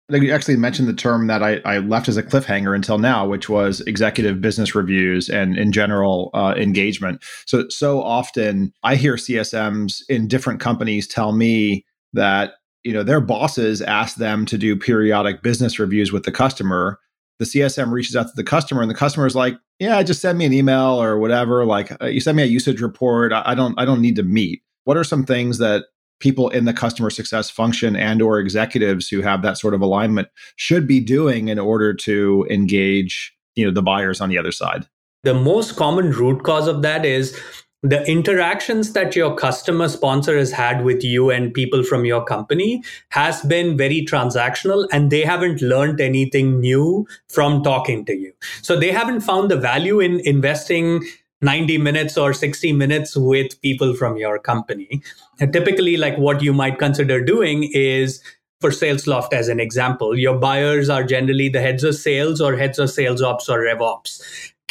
You 0.09 0.33
actually 0.33 0.57
mentioned 0.57 0.89
the 0.89 0.93
term 0.93 1.27
that 1.27 1.41
I, 1.41 1.61
I 1.63 1.77
left 1.77 2.09
as 2.09 2.17
a 2.17 2.23
cliffhanger 2.23 2.75
until 2.75 2.97
now, 2.97 3.25
which 3.25 3.47
was 3.47 3.79
executive 3.81 4.41
business 4.41 4.75
reviews 4.75 5.29
and 5.29 5.57
in 5.57 5.71
general 5.71 6.31
uh, 6.33 6.53
engagement. 6.57 7.23
So 7.45 7.69
so 7.69 8.01
often 8.01 8.73
I 8.83 8.95
hear 8.95 9.15
CSMs 9.15 10.01
in 10.09 10.27
different 10.27 10.59
companies 10.59 11.07
tell 11.07 11.31
me 11.31 11.85
that 12.11 12.55
you 12.83 12.91
know 12.91 13.03
their 13.03 13.21
bosses 13.21 13.81
ask 13.81 14.17
them 14.17 14.45
to 14.47 14.57
do 14.57 14.75
periodic 14.75 15.43
business 15.43 15.79
reviews 15.79 16.11
with 16.11 16.23
the 16.23 16.31
customer 16.31 16.99
the 17.41 17.45
CSM 17.47 17.91
reaches 17.91 18.15
out 18.15 18.27
to 18.27 18.33
the 18.35 18.43
customer, 18.43 18.83
and 18.83 18.91
the 18.91 18.95
customer 18.95 19.25
is 19.25 19.33
like, 19.33 19.57
"Yeah, 19.79 20.03
just 20.03 20.21
send 20.21 20.37
me 20.37 20.45
an 20.45 20.53
email 20.53 21.01
or 21.01 21.17
whatever. 21.17 21.65
Like, 21.65 21.99
uh, 21.99 22.05
you 22.05 22.19
send 22.19 22.37
me 22.37 22.43
a 22.43 22.45
usage 22.45 22.81
report. 22.81 23.33
I, 23.33 23.41
I 23.47 23.55
don't, 23.55 23.73
I 23.79 23.85
don't 23.85 23.99
need 23.99 24.15
to 24.17 24.23
meet." 24.23 24.61
What 24.83 24.95
are 24.95 25.03
some 25.03 25.25
things 25.25 25.57
that 25.57 25.85
people 26.19 26.49
in 26.49 26.65
the 26.65 26.73
customer 26.73 27.09
success 27.09 27.49
function 27.49 27.95
and 27.95 28.21
or 28.21 28.37
executives 28.37 29.09
who 29.09 29.21
have 29.21 29.41
that 29.41 29.57
sort 29.57 29.73
of 29.73 29.81
alignment 29.81 30.27
should 30.55 30.87
be 30.87 30.99
doing 30.99 31.47
in 31.47 31.57
order 31.57 31.95
to 31.95 32.45
engage, 32.51 33.35
you 33.55 33.65
know, 33.65 33.71
the 33.71 33.81
buyers 33.81 34.21
on 34.21 34.29
the 34.29 34.37
other 34.37 34.51
side? 34.51 34.85
The 35.23 35.33
most 35.33 35.75
common 35.77 36.11
root 36.11 36.43
cause 36.43 36.67
of 36.67 36.83
that 36.83 37.05
is 37.05 37.39
the 37.83 38.05
interactions 38.07 38.93
that 38.93 39.15
your 39.15 39.35
customer 39.35 39.89
sponsor 39.89 40.37
has 40.37 40.51
had 40.51 40.83
with 40.83 41.03
you 41.03 41.31
and 41.31 41.53
people 41.53 41.83
from 41.83 42.05
your 42.05 42.23
company 42.23 42.83
has 43.09 43.41
been 43.41 43.75
very 43.75 44.05
transactional 44.05 44.87
and 44.91 45.09
they 45.09 45.21
haven't 45.21 45.61
learned 45.61 45.99
anything 45.99 46.59
new 46.59 47.07
from 47.27 47.63
talking 47.63 48.05
to 48.05 48.15
you. 48.15 48.31
So 48.61 48.79
they 48.79 48.91
haven't 48.91 49.21
found 49.21 49.49
the 49.49 49.57
value 49.57 49.99
in 49.99 50.19
investing 50.19 51.03
90 51.41 51.79
minutes 51.79 52.17
or 52.17 52.33
60 52.33 52.71
minutes 52.73 53.17
with 53.17 53.59
people 53.63 53.95
from 53.95 54.15
your 54.15 54.37
company. 54.37 55.01
And 55.39 55.51
typically 55.51 55.97
like 55.97 56.17
what 56.19 56.43
you 56.43 56.53
might 56.53 56.77
consider 56.77 57.19
doing 57.19 57.71
is 57.73 58.21
for 58.59 58.69
SalesLoft 58.69 59.33
as 59.33 59.47
an 59.47 59.59
example, 59.59 60.15
your 60.15 60.37
buyers 60.37 60.87
are 60.87 61.03
generally 61.03 61.49
the 61.49 61.61
heads 61.61 61.83
of 61.83 61.95
sales 61.95 62.39
or 62.39 62.55
heads 62.55 62.77
of 62.77 62.91
sales 62.91 63.23
ops 63.23 63.49
or 63.49 63.61
rev 63.61 63.81
ops 63.81 64.21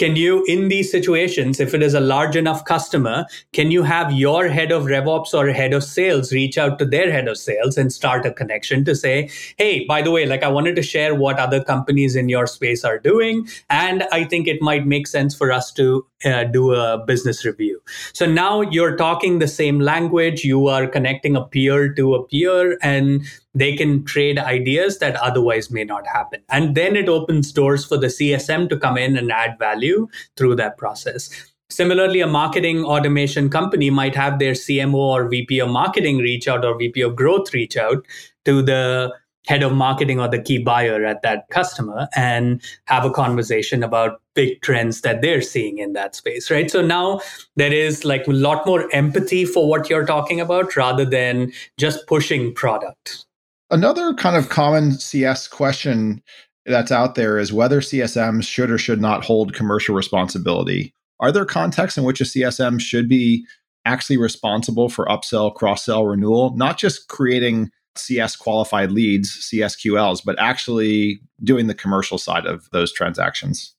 can 0.01 0.17
you 0.17 0.43
in 0.49 0.69
these 0.69 0.91
situations 0.91 1.61
if 1.61 1.75
it 1.75 1.83
is 1.83 1.95
a 1.95 2.01
large 2.01 2.37
enough 2.41 2.65
customer 2.65 3.27
can 3.53 3.71
you 3.71 3.83
have 3.83 4.13
your 4.13 4.49
head 4.49 4.73
of 4.77 4.85
revops 4.93 5.35
or 5.35 5.49
head 5.49 5.75
of 5.79 5.85
sales 5.85 6.33
reach 6.33 6.57
out 6.57 6.79
to 6.79 6.87
their 6.95 7.13
head 7.13 7.29
of 7.29 7.37
sales 7.37 7.77
and 7.77 7.93
start 7.93 8.25
a 8.25 8.33
connection 8.33 8.85
to 8.85 8.95
say 8.95 9.17
hey 9.59 9.85
by 9.85 10.01
the 10.01 10.11
way 10.11 10.25
like 10.27 10.43
i 10.43 10.49
wanted 10.59 10.75
to 10.75 10.83
share 10.83 11.15
what 11.15 11.39
other 11.39 11.63
companies 11.73 12.17
in 12.17 12.31
your 12.31 12.47
space 12.47 12.83
are 12.93 12.99
doing 12.99 13.47
and 13.69 14.07
i 14.11 14.25
think 14.25 14.49
it 14.49 14.63
might 14.71 14.87
make 14.87 15.07
sense 15.07 15.35
for 15.35 15.53
us 15.53 15.71
to 15.71 16.07
uh, 16.25 16.45
do 16.45 16.75
a 16.75 17.03
business 17.07 17.45
review. 17.45 17.81
So 18.13 18.27
now 18.27 18.61
you're 18.61 18.97
talking 18.97 19.39
the 19.39 19.49
same 19.49 19.81
language. 19.81 20.45
You 20.45 20.67
are 20.69 20.87
connecting 20.87 21.37
a 21.37 21.43
peer 21.43 21.93
to 21.95 22.15
a 22.15 22.27
peer 22.27 22.79
and 22.83 23.23
they 23.55 23.77
can 23.77 24.05
trade 24.05 24.39
ideas 24.39 24.99
that 24.99 25.17
otherwise 25.17 25.71
may 25.71 25.85
not 25.85 26.07
happen. 26.07 26.43
And 26.49 26.75
then 26.75 26.97
it 26.97 27.09
opens 27.09 27.53
doors 27.53 27.85
for 27.85 27.97
the 27.97 28.07
CSM 28.07 28.69
to 28.69 28.79
come 28.79 28.97
in 28.97 29.17
and 29.17 29.33
add 29.33 29.59
value 29.59 30.09
through 30.37 30.57
that 30.57 30.79
process. 30.79 31.31
Similarly, 31.69 32.21
a 32.21 32.27
marketing 32.27 32.85
automation 32.85 33.49
company 33.49 33.91
might 33.91 34.15
have 34.17 34.39
their 34.39 34.53
CMO 34.53 34.95
or 34.95 35.29
VP 35.29 35.61
of 35.61 35.71
marketing 35.71 36.19
reach 36.19 36.49
out 36.49 36.65
or 36.65 36.77
VP 36.77 37.01
of 37.01 37.15
growth 37.15 37.55
reach 37.55 37.77
out 37.77 38.05
to 38.45 38.63
the 38.63 39.13
head 39.47 39.63
of 39.63 39.73
marketing 39.73 40.21
or 40.21 40.29
the 40.29 40.41
key 40.41 40.59
buyer 40.59 41.05
at 41.05 41.23
that 41.23 41.49
customer 41.51 42.09
and 42.15 42.63
have 42.85 43.05
a 43.05 43.11
conversation 43.11 43.83
about 43.83 44.21
big 44.35 44.61
trends 44.63 45.01
that 45.01 45.23
they're 45.23 45.41
seeing 45.41 45.79
in 45.79 45.95
that 45.95 46.15
space 46.15 46.51
right 46.51 46.71
so 46.71 46.83
now 46.83 47.21
there 47.57 47.73
is 47.73 48.05
like 48.05 48.27
a 48.27 48.33
lot 48.33 48.67
more 48.67 48.89
empathy 48.95 49.45
for 49.45 49.69
what 49.69 49.89
you're 49.89 50.05
talking 50.05 50.41
about 50.41 50.77
rather 50.77 51.05
than 51.05 51.51
just 51.79 52.07
pushing 52.07 52.55
product 52.55 53.25
Another 53.71 54.15
kind 54.15 54.37
of 54.37 54.49
common 54.49 54.99
CS 54.99 55.47
question 55.47 56.23
that's 56.67 56.91
out 56.91 57.15
there 57.15 57.39
is 57.39 57.53
whether 57.53 57.81
CSMs 57.81 58.45
should 58.45 58.71
or 58.71 58.79
should 58.79 59.01
not 59.01 59.25
hold 59.25 59.55
commercial 59.55 59.95
responsibility. 59.95 60.93
Are 61.21 61.31
there 61.31 61.45
contexts 61.45 61.97
in 61.97 62.05
which 62.05 62.21
a 62.21 62.25
CSM 62.25 62.81
should 62.81 63.09
be 63.09 63.47
actually 63.85 64.17
responsible 64.17 64.89
for 64.89 65.07
upsell, 65.07 65.55
cross 65.55 65.85
sell, 65.85 66.05
renewal, 66.05 66.57
not 66.57 66.79
just 66.79 67.09
creating 67.09 67.71
CS 67.97 68.37
qualified 68.37 68.91
leads, 68.91 69.49
CSQLs, 69.53 70.23
but 70.25 70.39
actually 70.39 71.21
doing 71.45 71.67
the 71.67 71.75
commercial 71.75 72.19
side 72.19 72.47
of 72.47 72.69
those 72.73 72.93
transactions? 72.93 73.75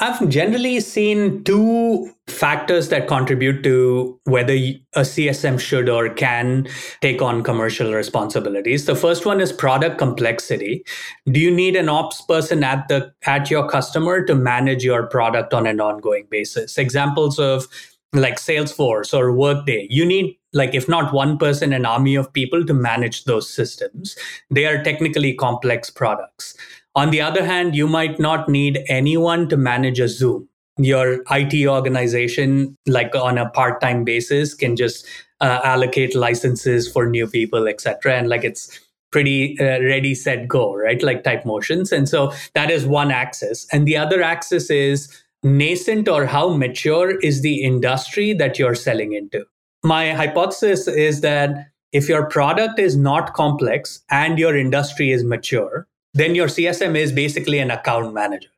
I've 0.00 0.28
generally 0.28 0.80
seen 0.80 1.44
two 1.44 2.10
factors 2.26 2.88
that 2.88 3.06
contribute 3.06 3.62
to 3.62 4.18
whether 4.24 4.52
a 4.52 4.80
CSM 4.96 5.60
should 5.60 5.88
or 5.88 6.08
can 6.08 6.66
take 7.00 7.22
on 7.22 7.44
commercial 7.44 7.92
responsibilities. 7.92 8.86
The 8.86 8.96
first 8.96 9.24
one 9.24 9.40
is 9.40 9.52
product 9.52 9.98
complexity. 9.98 10.84
Do 11.30 11.38
you 11.38 11.50
need 11.50 11.76
an 11.76 11.88
ops 11.88 12.22
person 12.22 12.64
at 12.64 12.88
the 12.88 13.12
at 13.26 13.50
your 13.50 13.68
customer 13.68 14.24
to 14.24 14.34
manage 14.34 14.82
your 14.82 15.06
product 15.06 15.54
on 15.54 15.64
an 15.64 15.80
ongoing 15.80 16.26
basis? 16.28 16.76
Examples 16.76 17.38
of 17.38 17.68
like 18.12 18.36
Salesforce 18.36 19.16
or 19.16 19.32
Workday, 19.32 19.86
you 19.90 20.04
need 20.04 20.36
like 20.52 20.74
if 20.74 20.88
not 20.88 21.12
one 21.12 21.36
person 21.36 21.72
an 21.72 21.84
army 21.84 22.14
of 22.14 22.32
people 22.32 22.64
to 22.64 22.72
manage 22.72 23.24
those 23.24 23.52
systems. 23.52 24.16
They 24.50 24.64
are 24.64 24.82
technically 24.82 25.34
complex 25.34 25.90
products. 25.90 26.56
On 26.94 27.10
the 27.10 27.20
other 27.20 27.44
hand, 27.44 27.74
you 27.74 27.88
might 27.88 28.20
not 28.20 28.48
need 28.48 28.84
anyone 28.88 29.48
to 29.48 29.56
manage 29.56 29.98
a 29.98 30.08
Zoom. 30.08 30.48
Your 30.78 31.22
IT 31.30 31.66
organization, 31.66 32.76
like 32.86 33.14
on 33.14 33.38
a 33.38 33.48
part 33.50 33.80
time 33.80 34.04
basis, 34.04 34.54
can 34.54 34.76
just 34.76 35.06
uh, 35.40 35.60
allocate 35.64 36.14
licenses 36.14 36.90
for 36.90 37.06
new 37.08 37.26
people, 37.26 37.68
etc. 37.68 38.14
And 38.16 38.28
like 38.28 38.44
it's 38.44 38.80
pretty 39.10 39.56
uh, 39.60 39.80
ready, 39.80 40.14
set, 40.14 40.48
go, 40.48 40.74
right? 40.74 41.02
Like 41.02 41.22
type 41.22 41.44
motions. 41.44 41.92
And 41.92 42.08
so 42.08 42.32
that 42.54 42.70
is 42.70 42.84
one 42.84 43.12
axis. 43.12 43.66
And 43.72 43.86
the 43.86 43.96
other 43.96 44.22
axis 44.22 44.70
is 44.70 45.08
nascent 45.44 46.08
or 46.08 46.26
how 46.26 46.56
mature 46.56 47.18
is 47.20 47.42
the 47.42 47.62
industry 47.62 48.32
that 48.32 48.58
you're 48.58 48.74
selling 48.74 49.12
into. 49.12 49.44
My 49.84 50.12
hypothesis 50.12 50.88
is 50.88 51.20
that 51.20 51.68
if 51.92 52.08
your 52.08 52.26
product 52.26 52.80
is 52.80 52.96
not 52.96 53.34
complex 53.34 54.00
and 54.10 54.38
your 54.38 54.56
industry 54.56 55.12
is 55.12 55.22
mature, 55.22 55.86
then 56.14 56.34
your 56.34 56.48
CSM 56.48 56.96
is 56.96 57.12
basically 57.12 57.58
an 57.58 57.70
account 57.70 58.14
manager. 58.14 58.48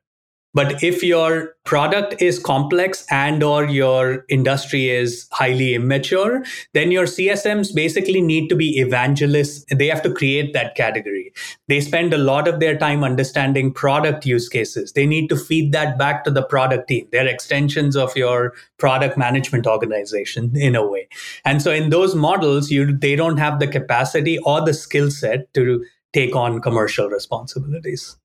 But 0.53 0.83
if 0.83 1.03
your 1.03 1.53
product 1.65 2.19
is 2.19 2.39
complex 2.39 3.05
and 3.11 3.43
or 3.43 3.65
your 3.65 4.25
industry 4.27 4.89
is 4.89 5.27
highly 5.31 5.75
immature, 5.75 6.43
then 6.73 6.89
your 6.89 7.05
CSMs 7.05 7.75
basically 7.75 8.21
need 8.21 8.47
to 8.49 8.55
be 8.55 8.79
evangelists. 8.79 9.65
They 9.69 9.85
have 9.85 10.01
to 10.01 10.11
create 10.11 10.53
that 10.53 10.73
category. 10.73 11.31
They 11.67 11.79
spend 11.79 12.11
a 12.11 12.17
lot 12.17 12.47
of 12.47 12.59
their 12.59 12.75
time 12.75 13.03
understanding 13.03 13.71
product 13.71 14.25
use 14.25 14.49
cases. 14.49 14.93
They 14.93 15.05
need 15.05 15.27
to 15.29 15.35
feed 15.35 15.73
that 15.73 15.99
back 15.99 16.23
to 16.23 16.31
the 16.31 16.41
product 16.41 16.87
team. 16.87 17.07
They're 17.11 17.27
extensions 17.27 17.95
of 17.95 18.15
your 18.15 18.55
product 18.79 19.15
management 19.15 19.67
organization 19.67 20.55
in 20.55 20.75
a 20.75 20.87
way. 20.87 21.07
And 21.45 21.61
so 21.61 21.71
in 21.71 21.91
those 21.91 22.15
models, 22.15 22.71
you 22.71 22.97
they 22.97 23.15
don't 23.15 23.37
have 23.37 23.59
the 23.59 23.67
capacity 23.67 24.39
or 24.39 24.65
the 24.65 24.73
skill 24.73 25.11
set 25.11 25.53
to 25.53 25.85
take 26.13 26.35
on 26.35 26.61
commercial 26.61 27.09
responsibilities. 27.09 28.17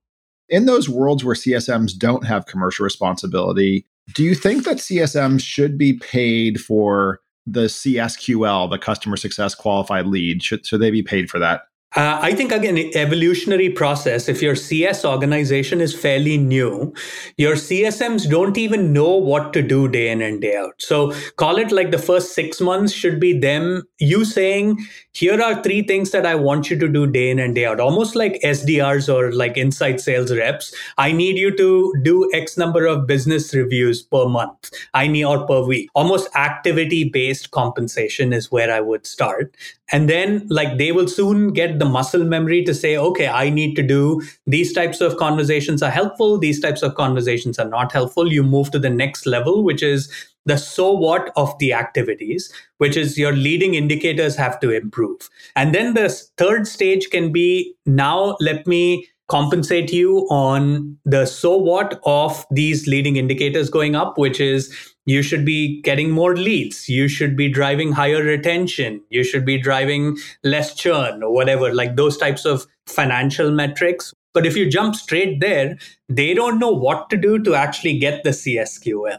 In 0.49 0.67
those 0.67 0.89
worlds 0.89 1.25
where 1.25 1.35
CSMs 1.35 1.97
don't 1.97 2.27
have 2.27 2.47
commercial 2.47 2.85
responsibility, 2.85 3.87
do 4.15 4.23
you 4.23 4.35
think 4.35 4.65
that 4.65 4.79
CSMs 4.79 5.43
should 5.43 5.79
be 5.79 5.95
paid 5.95 6.61
for 6.61 7.21
the 7.47 7.63
CSQL, 7.63 8.71
the 8.71 8.79
customer 8.79 9.17
success 9.17 9.55
qualified 9.55 10.07
lead? 10.07 10.43
Should, 10.43 10.67
should 10.67 10.81
they 10.81 10.91
be 10.91 11.03
paid 11.03 11.31
for 11.31 11.39
that? 11.39 11.63
Uh, 11.95 12.19
I 12.23 12.33
think 12.33 12.53
again, 12.53 12.79
evolutionary 12.95 13.69
process. 13.69 14.29
If 14.29 14.41
your 14.41 14.57
CS 14.57 15.05
organization 15.05 15.81
is 15.83 15.95
fairly 15.95 16.39
new, 16.39 16.95
your 17.37 17.55
CSMs 17.55 18.31
don't 18.31 18.57
even 18.57 18.95
know 18.95 19.11
what 19.11 19.53
to 19.53 19.63
do 19.63 19.89
day 19.89 20.11
in 20.11 20.23
and 20.23 20.41
day 20.41 20.57
out. 20.57 20.75
So 20.79 21.13
call 21.37 21.59
it 21.59 21.71
like 21.71 21.91
the 21.91 21.99
first 21.99 22.35
six 22.35 22.63
months 22.63 22.95
should 22.95 23.21
be 23.21 23.39
them, 23.39 23.83
you 23.99 24.25
saying, 24.25 24.79
here 25.13 25.41
are 25.43 25.63
three 25.63 25.83
things 25.83 26.13
that 26.13 26.25
I 26.25 26.35
want 26.35 26.71
you 26.71 26.79
to 26.79 26.89
do 26.89 27.07
day 27.07 27.31
in 27.31 27.39
and 27.39 27.55
day 27.55 27.67
out, 27.67 27.79
almost 27.79 28.17
like 28.17 28.41
SDRs 28.43 29.13
or 29.13 29.31
like 29.33 29.59
inside 29.59 30.01
sales 30.01 30.35
reps. 30.35 30.75
I 30.97 31.13
need 31.13 31.37
you 31.37 31.55
to 31.55 31.93
do 32.03 32.31
X 32.33 32.57
number 32.57 32.87
of 32.87 33.07
business 33.07 33.55
reviews 33.55 34.03
per 34.03 34.27
month. 34.27 34.71
I 34.95 35.09
need 35.09 35.25
or 35.25 35.47
per 35.47 35.63
week. 35.63 35.91
Almost 35.95 36.35
activity 36.35 37.09
based 37.09 37.51
compensation 37.51 38.33
is 38.33 38.51
where 38.51 38.73
I 38.73 38.81
would 38.81 39.07
start. 39.07 39.55
And 39.93 40.09
then 40.09 40.47
like 40.49 40.79
they 40.79 40.91
will 40.91 41.07
soon 41.07 41.53
get 41.53 41.79
the 41.83 41.89
muscle 41.89 42.25
memory 42.25 42.65
to 42.65 42.75
say, 42.75 42.97
okay, 42.97 43.27
I 43.27 43.51
need 43.51 43.75
to 43.75 43.83
do 43.83 44.23
these 44.47 44.73
types 44.73 45.01
of 45.01 45.17
conversations 45.17 45.83
are 45.83 45.91
helpful. 45.91 46.39
These 46.39 46.61
types 46.61 46.83
of 46.83 46.95
conversations 46.95 47.59
are 47.59 47.69
not 47.69 47.93
helpful. 47.93 48.33
You 48.33 48.45
move 48.45 48.71
to 48.71 48.79
the 48.79 48.91
next 48.91 49.27
level, 49.27 49.65
which 49.65 49.83
is 49.83 50.11
the 50.47 50.57
so 50.57 50.93
what 50.93 51.33
of 51.37 51.57
the 51.59 51.73
activities, 51.73 52.53
which 52.79 52.97
is 52.97 53.19
your 53.19 53.33
leading 53.33 53.75
indicators 53.75 54.37
have 54.37 54.61
to 54.61 54.71
improve. 54.71 55.29
And 55.57 55.75
then 55.75 55.95
the 55.95 56.09
third 56.37 56.67
stage 56.67 57.11
can 57.11 57.33
be 57.33 57.75
now 57.87 58.37
let 58.41 58.67
me 58.67 59.09
compensate 59.29 59.93
you 59.93 60.27
on 60.31 60.97
the 61.05 61.27
so 61.27 61.57
what 61.57 62.01
of 62.05 62.45
these 62.51 62.87
leading 62.87 63.17
indicators 63.17 63.71
going 63.71 63.95
up, 63.97 64.19
which 64.19 64.41
is 64.41 64.92
you 65.05 65.23
should 65.23 65.45
be 65.45 65.81
getting 65.83 66.11
more 66.11 66.37
leads. 66.37 66.89
You 66.89 67.09
should 67.09 67.37
be 67.37 67.49
driving 67.49 67.93
higher 67.93 68.23
retention. 68.23 69.03
You 69.11 69.25
should 69.25 69.45
be 69.45 69.59
driving 69.59 70.17
less 70.45 70.75
churn 70.75 71.23
or 71.23 71.33
whatever, 71.33 71.75
like 71.75 71.97
those 71.97 72.17
types 72.17 72.45
of 72.45 72.67
financial 72.87 73.51
metrics. 73.51 74.13
But 74.35 74.47
if 74.47 74.57
you 74.57 74.71
jump 74.71 74.95
straight 74.95 75.41
there, 75.41 75.77
they 76.09 76.35
don't 76.35 76.59
know 76.59 76.71
what 76.71 77.11
to 77.11 77.17
do 77.17 77.39
to 77.41 77.55
actually 77.55 77.99
get 77.99 78.23
the 78.23 78.31
CSQL. 78.31 79.19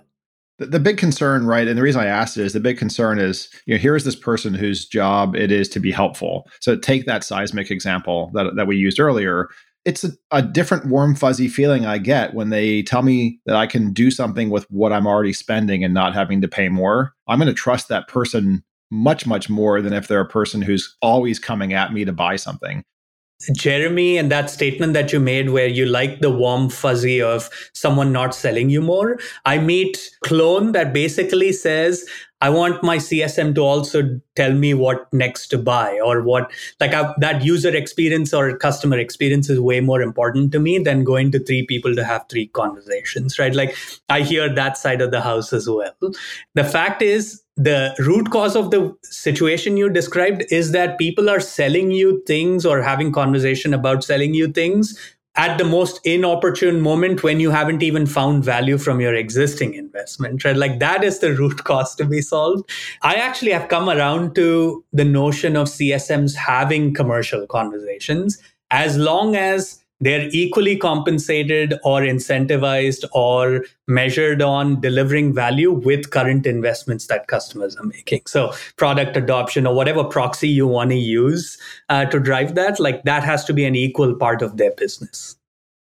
The, 0.59 0.65
the 0.67 0.79
big 0.79 0.97
concern, 0.97 1.45
right? 1.45 1.67
And 1.67 1.77
the 1.77 1.81
reason 1.81 2.01
I 2.01 2.07
asked 2.07 2.37
it 2.37 2.45
is 2.45 2.53
the 2.53 2.59
big 2.59 2.77
concern 2.77 3.19
is, 3.19 3.49
you 3.65 3.73
know, 3.73 3.79
here 3.79 3.95
is 3.95 4.05
this 4.05 4.15
person 4.15 4.53
whose 4.53 4.85
job 4.85 5.35
it 5.35 5.51
is 5.51 5.67
to 5.69 5.79
be 5.79 5.91
helpful. 5.91 6.47
So 6.61 6.75
take 6.75 7.05
that 7.05 7.23
Seismic 7.23 7.71
example 7.71 8.31
that, 8.33 8.55
that 8.55 8.67
we 8.67 8.77
used 8.77 8.99
earlier 8.99 9.49
it's 9.85 10.03
a, 10.03 10.11
a, 10.31 10.41
different 10.41 10.85
warm 10.85 11.15
fuzzy 11.15 11.47
feeling 11.47 11.85
i 11.85 11.97
get 11.97 12.33
when 12.33 12.49
they 12.49 12.83
tell 12.83 13.01
me 13.01 13.39
that 13.45 13.55
i 13.55 13.67
can 13.67 13.91
do 13.91 14.09
something 14.09 14.49
with 14.49 14.65
what 14.69 14.93
i'm 14.93 15.07
already 15.07 15.33
spending 15.33 15.83
and 15.83 15.93
not 15.93 16.13
having 16.13 16.41
to 16.41 16.47
pay 16.47 16.69
more. 16.69 17.13
I'm 17.27 17.39
going 17.39 17.47
to 17.47 17.53
trust 17.53 17.87
that 17.89 18.07
person 18.07 18.63
much 18.91 19.25
much 19.25 19.49
more 19.49 19.81
than 19.81 19.91
if 19.91 20.07
they're 20.07 20.19
a 20.19 20.27
person 20.27 20.61
who's 20.61 20.95
always 21.01 21.39
coming 21.39 21.73
at 21.73 21.91
me 21.91 22.05
to 22.05 22.13
buy 22.13 22.35
something. 22.35 22.83
Jeremy 23.57 24.17
and 24.17 24.31
that 24.31 24.49
statement 24.49 24.93
that 24.93 25.11
you 25.11 25.19
made 25.19 25.49
where 25.49 25.67
you 25.67 25.85
like 25.85 26.21
the 26.21 26.29
warm 26.29 26.69
fuzzy 26.69 27.21
of 27.21 27.49
someone 27.73 28.13
not 28.13 28.33
selling 28.33 28.69
you 28.69 28.81
more 28.81 29.19
i 29.43 29.57
meet 29.57 30.09
clone 30.23 30.71
that 30.71 30.93
basically 30.93 31.51
says 31.51 32.07
I 32.43 32.49
want 32.49 32.83
my 32.83 32.97
CSM 32.97 33.55
to 33.55 33.61
also 33.61 34.19
tell 34.35 34.51
me 34.51 34.73
what 34.73 35.07
next 35.13 35.47
to 35.47 35.57
buy 35.57 35.97
or 36.03 36.21
what, 36.21 36.51
like 36.81 36.93
I, 36.93 37.13
that 37.19 37.45
user 37.45 37.73
experience 37.73 38.33
or 38.33 38.57
customer 38.57 38.97
experience 38.97 39.49
is 39.49 39.61
way 39.61 39.79
more 39.79 40.01
important 40.01 40.51
to 40.51 40.59
me 40.59 40.77
than 40.79 41.05
going 41.05 41.31
to 41.31 41.39
three 41.39 41.65
people 41.65 41.95
to 41.95 42.03
have 42.03 42.25
three 42.27 42.47
conversations, 42.47 43.39
right? 43.39 43.55
Like 43.55 43.77
I 44.09 44.23
hear 44.23 44.53
that 44.53 44.77
side 44.77 44.99
of 44.99 45.11
the 45.11 45.21
house 45.21 45.53
as 45.53 45.69
well. 45.69 45.95
The 46.53 46.65
fact 46.65 47.01
is, 47.01 47.41
the 47.55 47.95
root 47.99 48.29
cause 48.31 48.57
of 48.57 48.71
the 48.71 48.93
situation 49.03 49.77
you 49.77 49.87
described 49.87 50.43
is 50.49 50.71
that 50.71 50.97
people 50.97 51.29
are 51.29 51.39
selling 51.39 51.91
you 51.91 52.23
things 52.25 52.65
or 52.65 52.81
having 52.81 53.13
conversation 53.13 53.73
about 53.73 54.03
selling 54.03 54.33
you 54.33 54.51
things 54.51 54.99
at 55.35 55.57
the 55.57 55.63
most 55.63 55.99
inopportune 56.03 56.79
moment 56.79 57.23
when 57.23 57.39
you 57.39 57.49
haven't 57.49 57.81
even 57.81 58.05
found 58.05 58.43
value 58.43 58.77
from 58.77 59.01
your 59.01 59.15
existing 59.15 59.73
investment, 59.73 60.45
right? 60.45 60.55
Like 60.55 60.79
that 60.79 61.03
is 61.03 61.19
the 61.19 61.33
root 61.33 61.63
cause 61.63 61.95
to 61.95 62.05
be 62.05 62.21
solved. 62.21 62.69
I 63.01 63.15
actually 63.15 63.51
have 63.51 63.67
come 63.67 63.89
around 63.89 64.35
to 64.35 64.83
the 64.93 65.05
notion 65.05 65.55
of 65.55 65.67
CSMs 65.67 66.35
having 66.35 66.93
commercial 66.93 67.47
conversations 67.47 68.37
as 68.69 68.97
long 68.97 69.35
as 69.35 69.82
they're 70.03 70.27
equally 70.31 70.75
compensated 70.75 71.73
or 71.83 72.01
incentivized 72.01 73.05
or 73.13 73.65
measured 73.87 74.41
on 74.41 74.79
delivering 74.81 75.33
value 75.33 75.71
with 75.71 76.11
current 76.11 76.45
investments 76.45 77.07
that 77.07 77.27
customers 77.27 77.75
are 77.77 77.85
making. 77.85 78.21
So, 78.27 78.53
product 78.77 79.15
adoption 79.17 79.65
or 79.65 79.75
whatever 79.75 80.03
proxy 80.03 80.49
you 80.49 80.67
want 80.67 80.91
to 80.91 80.97
use 80.97 81.57
uh, 81.89 82.05
to 82.05 82.19
drive 82.19 82.55
that, 82.55 82.79
like 82.79 83.03
that 83.03 83.23
has 83.23 83.45
to 83.45 83.53
be 83.53 83.65
an 83.65 83.75
equal 83.75 84.15
part 84.15 84.41
of 84.41 84.57
their 84.57 84.71
business. 84.71 85.35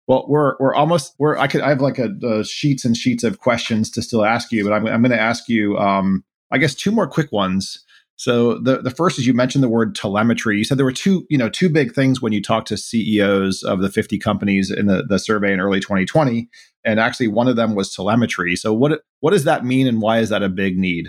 Well, 0.08 0.26
we're 0.28 0.56
we're 0.58 0.74
almost 0.74 1.14
we're 1.18 1.36
I 1.38 1.46
could 1.46 1.60
I 1.60 1.70
have 1.70 1.80
like 1.80 1.98
a, 1.98 2.10
a 2.22 2.44
sheets 2.44 2.84
and 2.84 2.96
sheets 2.96 3.24
of 3.24 3.38
questions 3.38 3.90
to 3.92 4.02
still 4.02 4.24
ask 4.24 4.52
you, 4.52 4.64
but 4.64 4.72
I'm 4.72 4.86
I'm 4.86 5.00
going 5.00 5.12
to 5.12 5.20
ask 5.20 5.48
you 5.48 5.78
um, 5.78 6.24
I 6.50 6.58
guess 6.58 6.74
two 6.74 6.90
more 6.90 7.06
quick 7.06 7.32
ones. 7.32 7.84
So 8.22 8.56
the 8.56 8.80
the 8.80 8.92
first 8.92 9.18
is 9.18 9.26
you 9.26 9.34
mentioned 9.34 9.64
the 9.64 9.68
word 9.68 9.96
telemetry. 9.96 10.56
You 10.56 10.62
said 10.62 10.78
there 10.78 10.84
were 10.84 10.92
two, 10.92 11.26
you 11.28 11.36
know, 11.36 11.48
two 11.48 11.68
big 11.68 11.92
things 11.92 12.22
when 12.22 12.32
you 12.32 12.40
talked 12.40 12.68
to 12.68 12.76
CEOs 12.76 13.64
of 13.64 13.80
the 13.80 13.90
50 13.90 14.16
companies 14.16 14.70
in 14.70 14.86
the, 14.86 15.02
the 15.02 15.18
survey 15.18 15.52
in 15.52 15.58
early 15.58 15.80
2020. 15.80 16.48
And 16.84 17.00
actually 17.00 17.26
one 17.26 17.48
of 17.48 17.56
them 17.56 17.74
was 17.74 17.92
telemetry. 17.92 18.54
So 18.54 18.72
what 18.72 19.00
what 19.18 19.32
does 19.32 19.42
that 19.42 19.64
mean 19.64 19.88
and 19.88 20.00
why 20.00 20.20
is 20.20 20.28
that 20.28 20.44
a 20.44 20.48
big 20.48 20.78
need? 20.78 21.08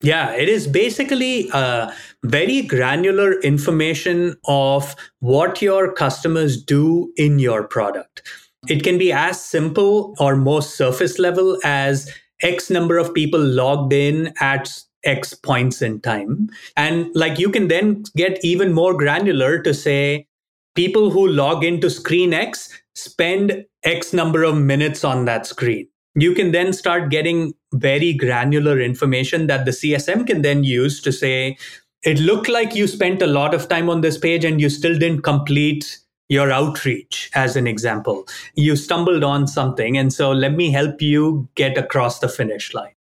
Yeah, 0.00 0.32
it 0.32 0.48
is 0.48 0.66
basically 0.66 1.50
uh, 1.50 1.92
very 2.24 2.62
granular 2.62 3.38
information 3.42 4.34
of 4.46 4.96
what 5.18 5.60
your 5.60 5.92
customers 5.92 6.56
do 6.62 7.12
in 7.18 7.38
your 7.38 7.64
product. 7.64 8.22
It 8.66 8.82
can 8.82 8.96
be 8.96 9.12
as 9.12 9.44
simple 9.44 10.14
or 10.18 10.36
most 10.36 10.76
surface 10.76 11.18
level 11.18 11.58
as 11.64 12.10
X 12.40 12.70
number 12.70 12.96
of 12.96 13.12
people 13.12 13.40
logged 13.40 13.92
in 13.92 14.32
at 14.40 14.72
X 15.04 15.34
points 15.34 15.82
in 15.82 16.00
time. 16.00 16.48
And 16.76 17.10
like 17.14 17.38
you 17.38 17.50
can 17.50 17.68
then 17.68 18.04
get 18.16 18.38
even 18.44 18.72
more 18.72 18.94
granular 18.94 19.60
to 19.62 19.72
say 19.72 20.26
people 20.74 21.10
who 21.10 21.26
log 21.26 21.64
into 21.64 21.90
screen 21.90 22.32
X 22.32 22.68
spend 22.94 23.64
X 23.82 24.12
number 24.12 24.42
of 24.42 24.56
minutes 24.56 25.04
on 25.04 25.24
that 25.24 25.46
screen. 25.46 25.88
You 26.14 26.34
can 26.34 26.52
then 26.52 26.72
start 26.72 27.10
getting 27.10 27.54
very 27.72 28.12
granular 28.12 28.80
information 28.80 29.46
that 29.46 29.64
the 29.64 29.70
CSM 29.70 30.26
can 30.26 30.42
then 30.42 30.64
use 30.64 31.00
to 31.02 31.12
say, 31.12 31.56
it 32.02 32.18
looked 32.18 32.48
like 32.48 32.74
you 32.74 32.86
spent 32.86 33.22
a 33.22 33.26
lot 33.26 33.54
of 33.54 33.68
time 33.68 33.88
on 33.88 34.00
this 34.00 34.18
page 34.18 34.44
and 34.44 34.60
you 34.60 34.70
still 34.70 34.98
didn't 34.98 35.22
complete 35.22 35.98
your 36.28 36.50
outreach, 36.50 37.30
as 37.34 37.56
an 37.56 37.66
example. 37.66 38.24
You 38.54 38.76
stumbled 38.76 39.24
on 39.24 39.46
something. 39.46 39.98
And 39.98 40.12
so 40.12 40.30
let 40.30 40.52
me 40.52 40.70
help 40.70 41.02
you 41.02 41.48
get 41.56 41.76
across 41.76 42.20
the 42.20 42.28
finish 42.28 42.72
line. 42.72 42.94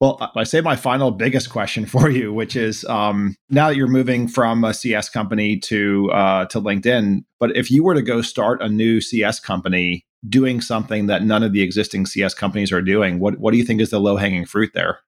Well, 0.00 0.30
I 0.36 0.44
say 0.44 0.60
my 0.60 0.76
final 0.76 1.10
biggest 1.10 1.50
question 1.50 1.86
for 1.94 2.10
you, 2.10 2.32
which 2.32 2.56
is 2.56 2.84
um, 2.84 3.36
now 3.50 3.68
that 3.68 3.76
you're 3.76 3.88
moving 3.88 4.28
from 4.28 4.64
a 4.64 4.72
CS 4.72 5.08
company 5.08 5.58
to 5.60 6.10
uh, 6.12 6.44
to 6.46 6.60
LinkedIn, 6.60 7.24
but 7.40 7.56
if 7.56 7.70
you 7.70 7.84
were 7.84 7.94
to 7.94 8.02
go 8.02 8.22
start 8.22 8.62
a 8.62 8.68
new 8.68 9.00
CS 9.00 9.40
company 9.40 10.04
doing 10.28 10.60
something 10.60 11.06
that 11.06 11.22
none 11.22 11.42
of 11.42 11.52
the 11.52 11.62
existing 11.62 12.06
CS 12.06 12.34
companies 12.34 12.72
are 12.72 12.82
doing, 12.82 13.18
what 13.18 13.38
what 13.38 13.52
do 13.52 13.58
you 13.58 13.64
think 13.64 13.80
is 13.80 13.90
the 13.90 14.00
low 14.00 14.16
hanging 14.16 14.44
fruit 14.44 14.70
there? 14.74 15.00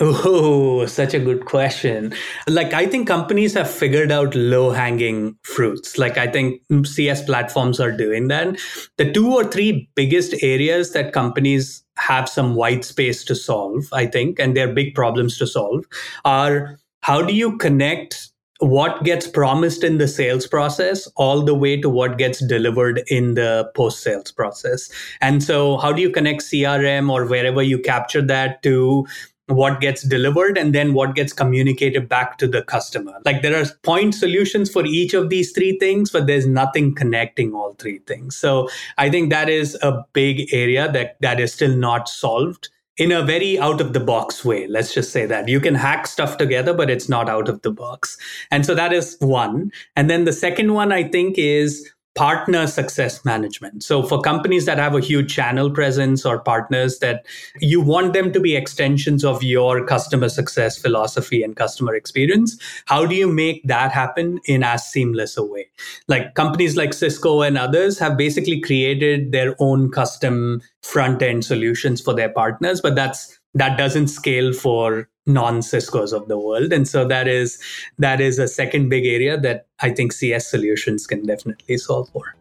Oh, 0.00 0.86
such 0.86 1.14
a 1.14 1.20
good 1.20 1.44
question. 1.44 2.12
Like, 2.48 2.74
I 2.74 2.86
think 2.86 3.06
companies 3.06 3.54
have 3.54 3.70
figured 3.70 4.10
out 4.10 4.34
low 4.34 4.72
hanging 4.72 5.38
fruits. 5.44 5.98
Like, 5.98 6.18
I 6.18 6.26
think 6.26 6.60
CS 6.84 7.22
platforms 7.22 7.78
are 7.78 7.92
doing 7.92 8.26
that. 8.26 8.58
The 8.98 9.12
two 9.12 9.32
or 9.32 9.44
three 9.44 9.88
biggest 9.94 10.34
areas 10.42 10.92
that 10.94 11.12
companies 11.12 11.83
have 11.96 12.28
some 12.28 12.54
white 12.54 12.84
space 12.84 13.24
to 13.24 13.34
solve, 13.34 13.88
I 13.92 14.06
think, 14.06 14.38
and 14.38 14.56
they're 14.56 14.72
big 14.72 14.94
problems 14.94 15.38
to 15.38 15.46
solve, 15.46 15.84
are 16.24 16.78
how 17.02 17.22
do 17.22 17.34
you 17.34 17.56
connect 17.58 18.30
what 18.60 19.02
gets 19.04 19.26
promised 19.26 19.82
in 19.84 19.98
the 19.98 20.08
sales 20.08 20.46
process 20.46 21.06
all 21.16 21.42
the 21.42 21.54
way 21.54 21.80
to 21.80 21.88
what 21.88 22.18
gets 22.18 22.44
delivered 22.46 23.02
in 23.08 23.34
the 23.34 23.70
post 23.74 24.02
sales 24.02 24.30
process. 24.30 24.88
And 25.20 25.42
so, 25.42 25.76
how 25.78 25.92
do 25.92 26.00
you 26.00 26.10
connect 26.10 26.42
CRM 26.42 27.10
or 27.10 27.26
wherever 27.26 27.62
you 27.62 27.78
capture 27.78 28.22
that 28.22 28.62
to 28.62 29.06
what 29.48 29.80
gets 29.80 30.02
delivered 30.02 30.56
and 30.56 30.74
then 30.74 30.94
what 30.94 31.14
gets 31.14 31.32
communicated 31.32 32.08
back 32.08 32.38
to 32.38 32.46
the 32.46 32.62
customer. 32.62 33.20
Like 33.24 33.42
there 33.42 33.60
are 33.60 33.66
point 33.82 34.14
solutions 34.14 34.70
for 34.70 34.84
each 34.86 35.12
of 35.12 35.28
these 35.28 35.52
three 35.52 35.78
things, 35.78 36.10
but 36.10 36.26
there's 36.26 36.46
nothing 36.46 36.94
connecting 36.94 37.52
all 37.52 37.74
three 37.74 37.98
things. 38.00 38.36
So 38.36 38.68
I 38.96 39.10
think 39.10 39.30
that 39.30 39.48
is 39.48 39.76
a 39.82 40.04
big 40.12 40.52
area 40.52 40.90
that 40.92 41.16
that 41.20 41.40
is 41.40 41.52
still 41.52 41.76
not 41.76 42.08
solved 42.08 42.70
in 42.96 43.10
a 43.10 43.22
very 43.22 43.58
out 43.58 43.80
of 43.80 43.92
the 43.92 44.00
box 44.00 44.44
way. 44.44 44.66
Let's 44.66 44.94
just 44.94 45.12
say 45.12 45.26
that 45.26 45.48
you 45.48 45.60
can 45.60 45.74
hack 45.74 46.06
stuff 46.06 46.38
together, 46.38 46.72
but 46.72 46.90
it's 46.90 47.08
not 47.08 47.28
out 47.28 47.48
of 47.48 47.60
the 47.62 47.72
box. 47.72 48.16
And 48.50 48.64
so 48.64 48.74
that 48.74 48.92
is 48.92 49.16
one. 49.20 49.72
And 49.96 50.08
then 50.08 50.24
the 50.24 50.32
second 50.32 50.74
one 50.74 50.92
I 50.92 51.02
think 51.02 51.36
is 51.36 51.90
partner 52.14 52.66
success 52.66 53.24
management. 53.24 53.82
So, 53.82 54.02
for 54.02 54.20
companies 54.20 54.66
that 54.66 54.78
have 54.78 54.94
a 54.94 55.00
huge 55.00 55.34
channel 55.34 55.70
presence 55.70 56.24
or 56.24 56.38
partners 56.38 56.98
that 57.00 57.26
you 57.60 57.80
want 57.80 58.12
them 58.12 58.32
to 58.32 58.40
be 58.40 58.54
extensions 58.54 59.24
of 59.24 59.42
your 59.42 59.84
customer 59.84 60.28
success 60.28 60.78
philosophy 60.78 61.42
and 61.42 61.56
customer 61.56 61.94
experience, 61.94 62.56
how 62.86 63.04
do 63.04 63.14
you 63.14 63.26
make 63.26 63.62
that 63.64 63.92
happen 63.92 64.40
in 64.44 64.62
as 64.62 64.88
seamless 64.88 65.36
a 65.36 65.44
way? 65.44 65.66
Like 66.06 66.34
companies 66.34 66.76
like 66.76 66.92
Cisco 66.92 67.42
and 67.42 67.58
others 67.58 67.98
have 67.98 68.16
basically 68.16 68.60
created 68.60 69.32
their 69.32 69.56
own 69.58 69.90
custom 69.90 70.62
front 70.82 71.20
end 71.22 71.44
solutions 71.44 72.00
for 72.00 72.14
their 72.14 72.28
partners, 72.28 72.80
but 72.80 72.94
that's 72.94 73.38
that 73.54 73.78
doesn't 73.78 74.08
scale 74.08 74.52
for 74.52 75.08
non 75.26 75.62
Cisco's 75.62 76.12
of 76.12 76.28
the 76.28 76.38
world. 76.38 76.72
And 76.72 76.86
so 76.86 77.06
that 77.08 77.28
is 77.28 77.58
that 77.98 78.20
is 78.20 78.38
a 78.38 78.48
second 78.48 78.88
big 78.88 79.06
area 79.06 79.38
that 79.40 79.66
I 79.80 79.90
think 79.90 80.12
CS 80.12 80.50
solutions 80.50 81.06
can 81.06 81.24
definitely 81.26 81.78
solve 81.78 82.08
for. 82.10 82.34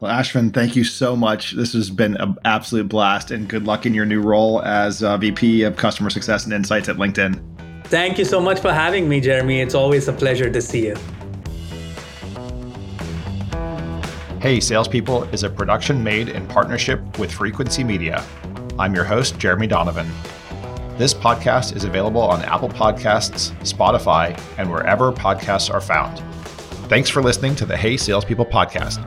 Well, 0.00 0.12
Ashvin, 0.12 0.52
thank 0.52 0.74
you 0.74 0.82
so 0.82 1.14
much. 1.14 1.52
This 1.52 1.74
has 1.74 1.88
been 1.88 2.16
an 2.16 2.36
absolute 2.44 2.88
blast, 2.88 3.30
and 3.30 3.48
good 3.48 3.64
luck 3.64 3.86
in 3.86 3.94
your 3.94 4.04
new 4.04 4.20
role 4.20 4.60
as 4.62 5.00
uh, 5.00 5.16
VP 5.16 5.62
of 5.62 5.76
Customer 5.76 6.10
Success 6.10 6.44
and 6.44 6.52
Insights 6.52 6.88
at 6.88 6.96
LinkedIn. 6.96 7.40
Thank 7.84 8.18
you 8.18 8.24
so 8.24 8.40
much 8.40 8.58
for 8.58 8.72
having 8.72 9.08
me, 9.08 9.20
Jeremy. 9.20 9.60
It's 9.60 9.76
always 9.76 10.08
a 10.08 10.12
pleasure 10.12 10.50
to 10.50 10.60
see 10.60 10.86
you. 10.88 10.96
Hey, 14.40 14.58
Salespeople 14.58 15.22
is 15.24 15.44
a 15.44 15.50
production 15.50 16.02
made 16.02 16.28
in 16.28 16.48
partnership 16.48 17.16
with 17.20 17.30
Frequency 17.30 17.84
Media. 17.84 18.24
I'm 18.76 18.96
your 18.96 19.04
host, 19.04 19.38
Jeremy 19.38 19.68
Donovan. 19.68 20.10
This 21.02 21.12
podcast 21.12 21.74
is 21.74 21.82
available 21.82 22.20
on 22.20 22.42
Apple 22.42 22.68
Podcasts, 22.68 23.50
Spotify, 23.62 24.40
and 24.56 24.70
wherever 24.70 25.10
podcasts 25.10 25.68
are 25.68 25.80
found. 25.80 26.20
Thanks 26.88 27.10
for 27.10 27.20
listening 27.20 27.56
to 27.56 27.66
the 27.66 27.76
Hey 27.76 27.96
Salespeople 27.96 28.46
podcast. 28.46 29.04